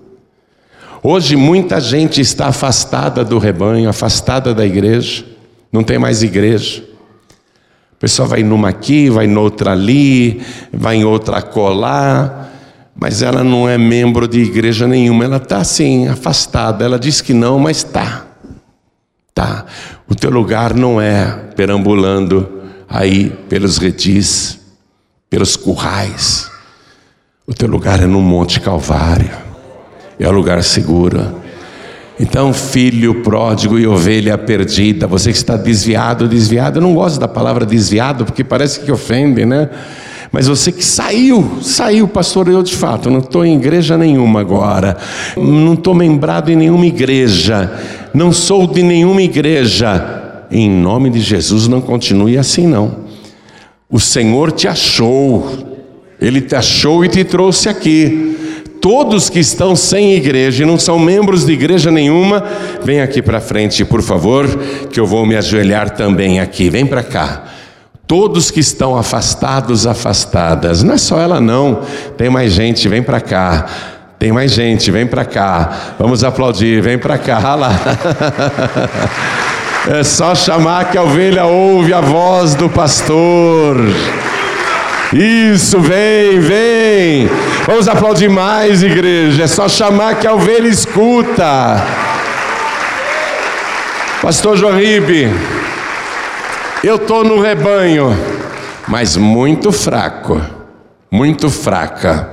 Hoje 1.04 1.36
muita 1.36 1.80
gente 1.80 2.22
está 2.22 2.48
afastada 2.48 3.24
do 3.24 3.38
rebanho, 3.38 3.90
afastada 3.90 4.54
da 4.54 4.66
igreja, 4.66 5.26
não 5.72 5.84
tem 5.84 5.98
mais 5.98 6.24
igreja. 6.24 6.84
A 7.94 8.00
pessoa 8.00 8.28
vai 8.28 8.44
numa 8.44 8.70
aqui, 8.70 9.10
vai 9.10 9.28
noutra 9.28 9.72
ali, 9.72 10.42
vai 10.72 10.98
em 10.98 11.04
outra 11.04 11.42
colar, 11.42 12.49
mas 13.00 13.22
ela 13.22 13.44
não 13.44 13.68
é 13.68 13.78
membro 13.78 14.28
de 14.28 14.42
igreja 14.42 14.86
nenhuma, 14.86 15.24
ela 15.24 15.38
está 15.38 15.60
assim, 15.60 16.08
afastada. 16.10 16.84
Ela 16.84 17.00
diz 17.00 17.22
que 17.22 17.34
não, 17.34 17.58
mas 17.58 17.78
está. 17.78 18.26
Tá. 19.34 19.66
O 20.08 20.14
teu 20.14 20.30
lugar 20.30 20.74
não 20.74 21.00
é 21.00 21.26
perambulando 21.56 22.62
aí 22.90 23.30
pelos 23.48 23.78
redis, 23.78 24.60
pelos 25.30 25.56
currais. 25.56 26.52
O 27.48 27.54
teu 27.54 27.70
lugar 27.70 28.04
é 28.04 28.06
no 28.06 28.22
Monte 28.22 28.60
Calvário. 28.60 29.32
É 30.20 30.28
o 30.28 30.32
lugar 30.32 30.62
seguro. 30.62 31.40
Então, 32.20 32.54
filho 32.54 33.24
pródigo 33.24 33.80
e 33.80 33.88
ovelha 33.88 34.38
perdida, 34.38 35.08
você 35.08 35.32
que 35.32 35.38
está 35.38 35.56
desviado, 35.56 36.28
desviado, 36.28 36.80
eu 36.80 36.82
não 36.82 36.94
gosto 36.94 37.18
da 37.18 37.30
palavra 37.30 37.66
desviado 37.66 38.26
porque 38.26 38.44
parece 38.44 38.82
que 38.82 38.92
ofende, 38.92 39.46
né? 39.46 39.70
Mas 40.32 40.48
você 40.48 40.72
que 40.72 40.86
saiu, 40.86 41.58
saiu, 41.62 42.08
pastor, 42.08 42.48
eu 42.48 42.62
de 42.62 42.76
fato 42.76 43.10
não 43.10 43.20
estou 43.20 43.44
em 43.44 43.56
igreja 43.56 43.98
nenhuma 43.98 44.42
agora, 44.42 44.96
não 45.36 45.74
estou 45.74 45.96
membrado 45.96 46.52
em 46.52 46.56
nenhuma 46.56 46.86
igreja, 46.86 47.72
não 48.14 48.32
sou 48.32 48.68
de 48.68 48.84
nenhuma 48.84 49.22
igreja. 49.22 50.46
Em 50.52 50.70
nome 50.70 51.10
de 51.10 51.20
Jesus, 51.20 51.68
não 51.68 51.82
continue 51.82 52.38
assim 52.38 52.68
não. 52.68 53.10
O 53.90 54.00
Senhor 54.00 54.52
te 54.52 54.68
achou, 54.68 55.48
Ele 56.22 56.42
te 56.42 56.56
achou 56.56 57.04
e 57.04 57.10
te 57.10 57.24
trouxe 57.24 57.68
aqui. 57.70 58.38
Todos 58.80 59.30
que 59.30 59.40
estão 59.40 59.76
sem 59.76 60.14
igreja 60.14 60.64
e 60.64 60.66
não 60.66 60.78
são 60.78 60.98
membros 60.98 61.46
de 61.46 61.52
igreja 61.52 61.92
nenhuma, 61.92 62.44
vem 62.84 63.02
aqui 63.02 63.22
para 63.22 63.42
frente, 63.42 63.84
por 63.84 64.02
favor, 64.02 64.48
que 64.90 65.00
eu 65.00 65.06
vou 65.06 65.26
me 65.26 65.36
ajoelhar 65.36 65.90
também 65.90 66.40
aqui. 66.40 66.70
Vem 66.70 66.86
para 66.86 67.04
cá. 67.04 67.59
Todos 68.10 68.50
que 68.50 68.60
estão 68.60 68.98
afastados, 68.98 69.86
afastadas. 69.86 70.82
Não 70.82 70.96
é 70.96 70.98
só 70.98 71.20
ela 71.20 71.40
não. 71.40 71.82
Tem 72.18 72.28
mais 72.28 72.54
gente, 72.54 72.90
vem 72.90 73.04
para 73.04 73.22
cá. 73.22 73.68
Tem 74.18 74.32
mais 74.32 74.52
gente, 74.52 74.90
vem 74.90 75.06
para 75.06 75.24
cá. 75.24 75.94
Vamos 76.00 76.24
aplaudir, 76.24 76.82
vem 76.82 76.98
para 76.98 77.20
cá. 77.20 77.54
lá. 77.54 77.70
É 79.88 80.04
só 80.04 80.36
chamar 80.36 80.92
que 80.92 80.98
a 80.98 81.04
ovelha 81.04 81.46
ouve 81.46 81.94
a 81.94 82.02
voz 82.02 82.54
do 82.54 82.68
pastor. 82.70 83.78
Isso, 85.14 85.80
vem, 85.80 86.40
vem. 86.40 87.30
Vamos 87.66 87.88
aplaudir 87.88 88.30
mais, 88.30 88.84
igreja. 88.84 89.44
É 89.44 89.48
só 89.48 89.70
chamar 89.70 90.16
que 90.16 90.28
a 90.28 90.34
ovelha 90.34 90.68
escuta. 90.68 91.82
Pastor 94.22 94.58
Joaribe. 94.58 95.32
Eu 96.82 96.96
estou 96.96 97.26
no 97.26 97.42
rebanho, 97.42 98.18
mas 98.88 99.18
muito 99.18 99.70
fraco, 99.70 100.42
muito 101.12 101.50
fraca. 101.50 102.30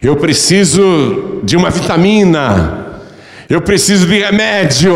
Eu 0.00 0.14
preciso 0.14 1.40
de 1.42 1.56
uma 1.56 1.68
vitamina, 1.68 2.86
eu 3.48 3.60
preciso 3.60 4.06
de 4.06 4.16
remédio, 4.16 4.94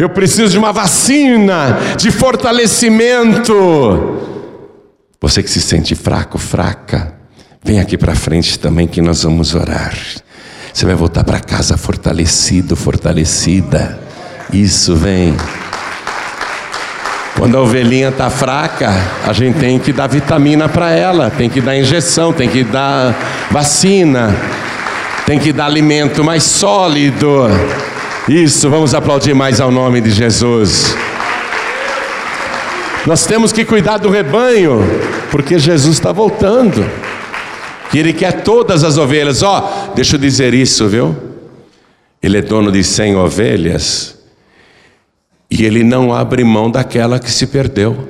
eu 0.00 0.08
preciso 0.08 0.50
de 0.50 0.58
uma 0.58 0.72
vacina, 0.72 1.78
de 1.96 2.10
fortalecimento. 2.10 4.18
Você 5.20 5.40
que 5.40 5.50
se 5.50 5.60
sente 5.60 5.94
fraco, 5.94 6.38
fraca, 6.38 7.14
vem 7.62 7.78
aqui 7.78 7.96
para 7.96 8.16
frente 8.16 8.58
também 8.58 8.88
que 8.88 9.00
nós 9.00 9.22
vamos 9.22 9.54
orar. 9.54 9.96
Você 10.74 10.84
vai 10.84 10.96
voltar 10.96 11.22
para 11.22 11.38
casa 11.38 11.76
fortalecido, 11.76 12.74
fortalecida. 12.74 14.00
Isso, 14.52 14.96
vem. 14.96 15.36
Quando 17.42 17.56
a 17.56 17.60
ovelhinha 17.60 18.10
está 18.10 18.30
fraca, 18.30 18.88
a 19.26 19.32
gente 19.32 19.58
tem 19.58 19.76
que 19.76 19.92
dar 19.92 20.06
vitamina 20.06 20.68
para 20.68 20.92
ela, 20.92 21.28
tem 21.28 21.50
que 21.50 21.60
dar 21.60 21.76
injeção, 21.76 22.32
tem 22.32 22.48
que 22.48 22.62
dar 22.62 23.48
vacina, 23.50 24.32
tem 25.26 25.40
que 25.40 25.52
dar 25.52 25.66
alimento 25.66 26.22
mais 26.22 26.44
sólido. 26.44 27.48
Isso, 28.28 28.70
vamos 28.70 28.94
aplaudir 28.94 29.34
mais 29.34 29.60
ao 29.60 29.72
nome 29.72 30.00
de 30.00 30.12
Jesus. 30.12 30.96
Nós 33.04 33.26
temos 33.26 33.50
que 33.50 33.64
cuidar 33.64 33.98
do 33.98 34.08
rebanho, 34.08 34.80
porque 35.28 35.58
Jesus 35.58 35.96
está 35.96 36.12
voltando. 36.12 36.88
E 37.92 37.98
Ele 37.98 38.12
quer 38.12 38.42
todas 38.42 38.84
as 38.84 38.96
ovelhas. 38.96 39.42
Ó, 39.42 39.58
oh, 39.58 39.94
deixa 39.96 40.14
eu 40.14 40.20
dizer 40.20 40.54
isso, 40.54 40.86
viu? 40.86 41.16
Ele 42.22 42.38
é 42.38 42.40
dono 42.40 42.70
de 42.70 42.84
cem 42.84 43.16
ovelhas 43.16 44.21
e 45.52 45.66
ele 45.66 45.84
não 45.84 46.14
abre 46.14 46.42
mão 46.42 46.70
daquela 46.70 47.18
que 47.18 47.30
se 47.30 47.46
perdeu. 47.46 48.08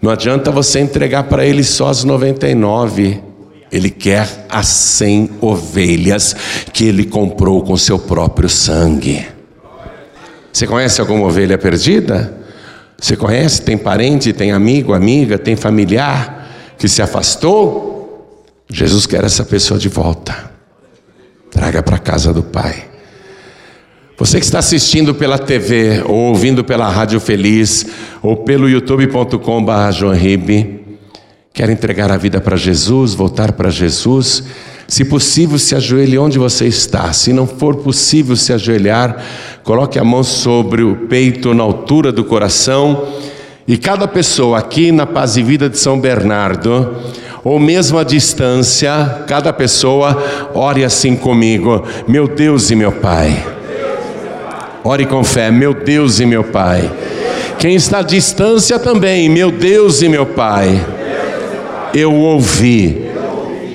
Não 0.00 0.10
adianta 0.10 0.50
você 0.50 0.80
entregar 0.80 1.24
para 1.24 1.44
ele 1.44 1.62
só 1.62 1.88
as 1.88 2.02
99. 2.02 3.22
Ele 3.70 3.90
quer 3.90 4.46
as 4.48 4.66
100 4.66 5.32
ovelhas 5.42 6.34
que 6.72 6.86
ele 6.86 7.04
comprou 7.04 7.62
com 7.62 7.76
seu 7.76 7.98
próprio 7.98 8.48
sangue. 8.48 9.26
Você 10.50 10.66
conhece 10.66 10.98
alguma 11.02 11.26
ovelha 11.26 11.58
perdida? 11.58 12.34
Você 12.98 13.18
conhece? 13.18 13.60
Tem 13.60 13.76
parente, 13.76 14.32
tem 14.32 14.50
amigo, 14.50 14.94
amiga, 14.94 15.38
tem 15.38 15.56
familiar 15.56 16.48
que 16.78 16.88
se 16.88 17.02
afastou? 17.02 18.34
Jesus 18.66 19.04
quer 19.04 19.24
essa 19.24 19.44
pessoa 19.44 19.78
de 19.78 19.90
volta. 19.90 20.50
Traga 21.50 21.82
para 21.82 21.96
a 21.96 22.00
casa 22.00 22.32
do 22.32 22.42
Pai. 22.42 22.89
Você 24.20 24.38
que 24.38 24.44
está 24.44 24.58
assistindo 24.58 25.14
pela 25.14 25.38
TV, 25.38 26.02
ou 26.04 26.14
ouvindo 26.14 26.62
pela 26.62 26.86
Rádio 26.90 27.18
Feliz, 27.18 27.86
ou 28.22 28.36
pelo 28.36 28.68
youtube.com.br, 28.68 29.38
quer 31.54 31.70
entregar 31.70 32.12
a 32.12 32.18
vida 32.18 32.38
para 32.38 32.54
Jesus, 32.54 33.14
voltar 33.14 33.52
para 33.52 33.70
Jesus, 33.70 34.44
se 34.86 35.06
possível, 35.06 35.58
se 35.58 35.74
ajoelhe 35.74 36.18
onde 36.18 36.38
você 36.38 36.66
está. 36.66 37.10
Se 37.14 37.32
não 37.32 37.46
for 37.46 37.76
possível 37.76 38.36
se 38.36 38.52
ajoelhar, 38.52 39.24
coloque 39.64 39.98
a 39.98 40.04
mão 40.04 40.22
sobre 40.22 40.82
o 40.82 41.06
peito, 41.08 41.54
na 41.54 41.62
altura 41.62 42.12
do 42.12 42.22
coração. 42.22 43.08
E 43.66 43.78
cada 43.78 44.06
pessoa 44.06 44.58
aqui 44.58 44.92
na 44.92 45.06
Paz 45.06 45.38
e 45.38 45.42
Vida 45.42 45.66
de 45.66 45.78
São 45.78 45.98
Bernardo, 45.98 46.94
ou 47.42 47.58
mesmo 47.58 47.96
à 47.96 48.04
distância, 48.04 49.24
cada 49.26 49.50
pessoa 49.50 50.22
ore 50.52 50.84
assim 50.84 51.16
comigo: 51.16 51.82
Meu 52.06 52.28
Deus 52.28 52.70
e 52.70 52.76
meu 52.76 52.92
Pai. 52.92 53.59
Ore 54.82 55.04
com 55.04 55.22
fé, 55.22 55.50
meu 55.50 55.74
Deus 55.74 56.20
e 56.20 56.26
meu 56.26 56.42
Pai. 56.42 56.90
Quem 57.58 57.74
está 57.74 57.98
à 57.98 58.02
distância 58.02 58.78
também, 58.78 59.28
meu 59.28 59.50
Deus 59.50 60.00
e 60.00 60.08
meu 60.08 60.24
Pai. 60.24 60.82
Eu 61.92 62.14
ouvi 62.14 63.10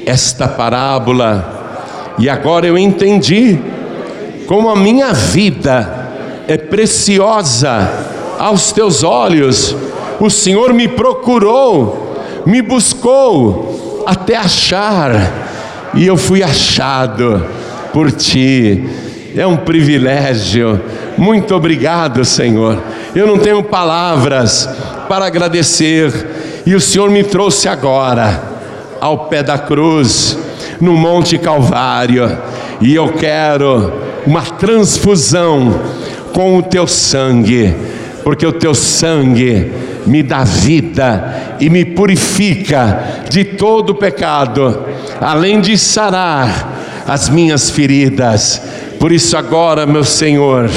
esta 0.04 0.48
parábola 0.48 2.16
e 2.18 2.28
agora 2.28 2.66
eu 2.66 2.76
entendi 2.76 3.60
como 4.48 4.68
a 4.68 4.76
minha 4.76 5.14
vida 5.14 6.08
é 6.48 6.58
preciosa 6.58 7.88
aos 8.40 8.72
teus 8.72 9.04
olhos. 9.04 9.76
O 10.20 10.30
Senhor 10.32 10.74
me 10.74 10.88
procurou, 10.88 12.24
me 12.48 12.64
buscou 12.64 14.04
até 14.08 14.36
achar, 14.36 15.92
e 15.94 16.06
eu 16.08 16.18
fui 16.18 16.42
achado 16.42 17.46
por 17.94 18.12
ti 18.12 18.84
é 19.36 19.46
um 19.46 19.58
privilégio. 19.58 20.82
Muito 21.18 21.56
obrigado, 21.56 22.26
Senhor. 22.26 22.82
Eu 23.16 23.26
não 23.26 23.38
tenho 23.38 23.64
palavras 23.64 24.70
para 25.08 25.26
agradecer, 25.26 26.64
e 26.66 26.76
o 26.76 26.82
Senhor 26.82 27.10
me 27.10 27.24
trouxe 27.24 27.68
agora 27.70 28.42
ao 29.00 29.26
pé 29.26 29.44
da 29.44 29.58
cruz, 29.58 30.38
no 30.82 30.94
Monte 30.94 31.38
Calvário, 31.38 32.38
e 32.82 32.94
eu 32.94 33.14
quero 33.14 33.94
uma 34.26 34.42
transfusão 34.42 35.80
com 36.34 36.58
o 36.58 36.64
teu 36.64 36.88
sangue, 36.88 37.74
porque 38.24 38.46
o 38.46 38.52
teu 38.52 38.74
sangue 38.74 39.72
me 40.06 40.22
dá 40.22 40.44
vida 40.44 41.56
e 41.60 41.70
me 41.70 41.86
purifica 41.86 43.24
de 43.30 43.44
todo 43.44 43.96
pecado, 43.96 44.86
além 45.22 45.62
de 45.62 45.78
sarar 45.78 47.04
as 47.08 47.30
minhas 47.30 47.70
feridas. 47.70 48.62
Por 49.00 49.12
isso, 49.12 49.38
agora, 49.38 49.86
meu 49.86 50.04
Senhor, 50.04 50.70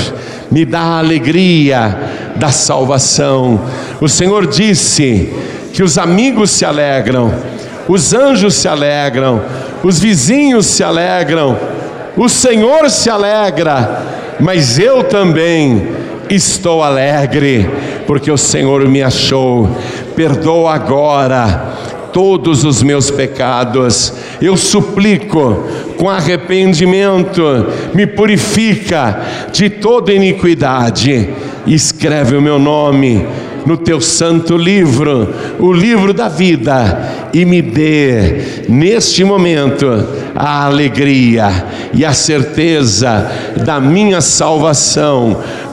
me 0.50 0.64
dá 0.64 0.80
a 0.80 0.98
alegria 0.98 1.96
da 2.36 2.50
salvação. 2.50 3.60
O 4.00 4.08
Senhor 4.08 4.46
disse 4.46 5.32
que 5.72 5.82
os 5.82 5.98
amigos 5.98 6.50
se 6.50 6.64
alegram, 6.64 7.32
os 7.88 8.12
anjos 8.12 8.54
se 8.54 8.68
alegram, 8.68 9.42
os 9.82 9.98
vizinhos 9.98 10.66
se 10.66 10.82
alegram, 10.82 11.56
o 12.16 12.28
Senhor 12.28 12.90
se 12.90 13.08
alegra, 13.10 14.02
mas 14.40 14.78
eu 14.78 15.04
também 15.04 15.88
estou 16.28 16.82
alegre, 16.82 17.68
porque 18.06 18.30
o 18.30 18.36
Senhor 18.36 18.86
me 18.88 19.02
achou. 19.02 19.68
Perdoa 20.14 20.74
agora 20.74 21.76
todos 22.18 22.64
os 22.64 22.82
meus 22.82 23.12
pecados. 23.12 24.12
Eu 24.42 24.56
suplico 24.56 25.64
com 25.96 26.10
arrependimento, 26.10 27.40
me 27.94 28.08
purifica 28.08 29.20
de 29.52 29.70
toda 29.70 30.12
iniquidade. 30.12 31.28
Escreve 31.64 32.34
o 32.34 32.42
meu 32.42 32.58
nome 32.58 33.24
no 33.64 33.76
teu 33.76 34.00
santo 34.00 34.56
livro, 34.56 35.32
o 35.60 35.72
livro 35.72 36.12
da 36.12 36.28
vida, 36.28 37.28
e 37.32 37.44
me 37.44 37.62
dê 37.62 38.64
neste 38.68 39.22
momento 39.22 39.86
a 40.34 40.64
alegria 40.64 41.66
e 41.94 42.04
a 42.04 42.12
certeza 42.12 43.30
da 43.64 43.78
minha 43.78 44.20
salvação 44.20 45.40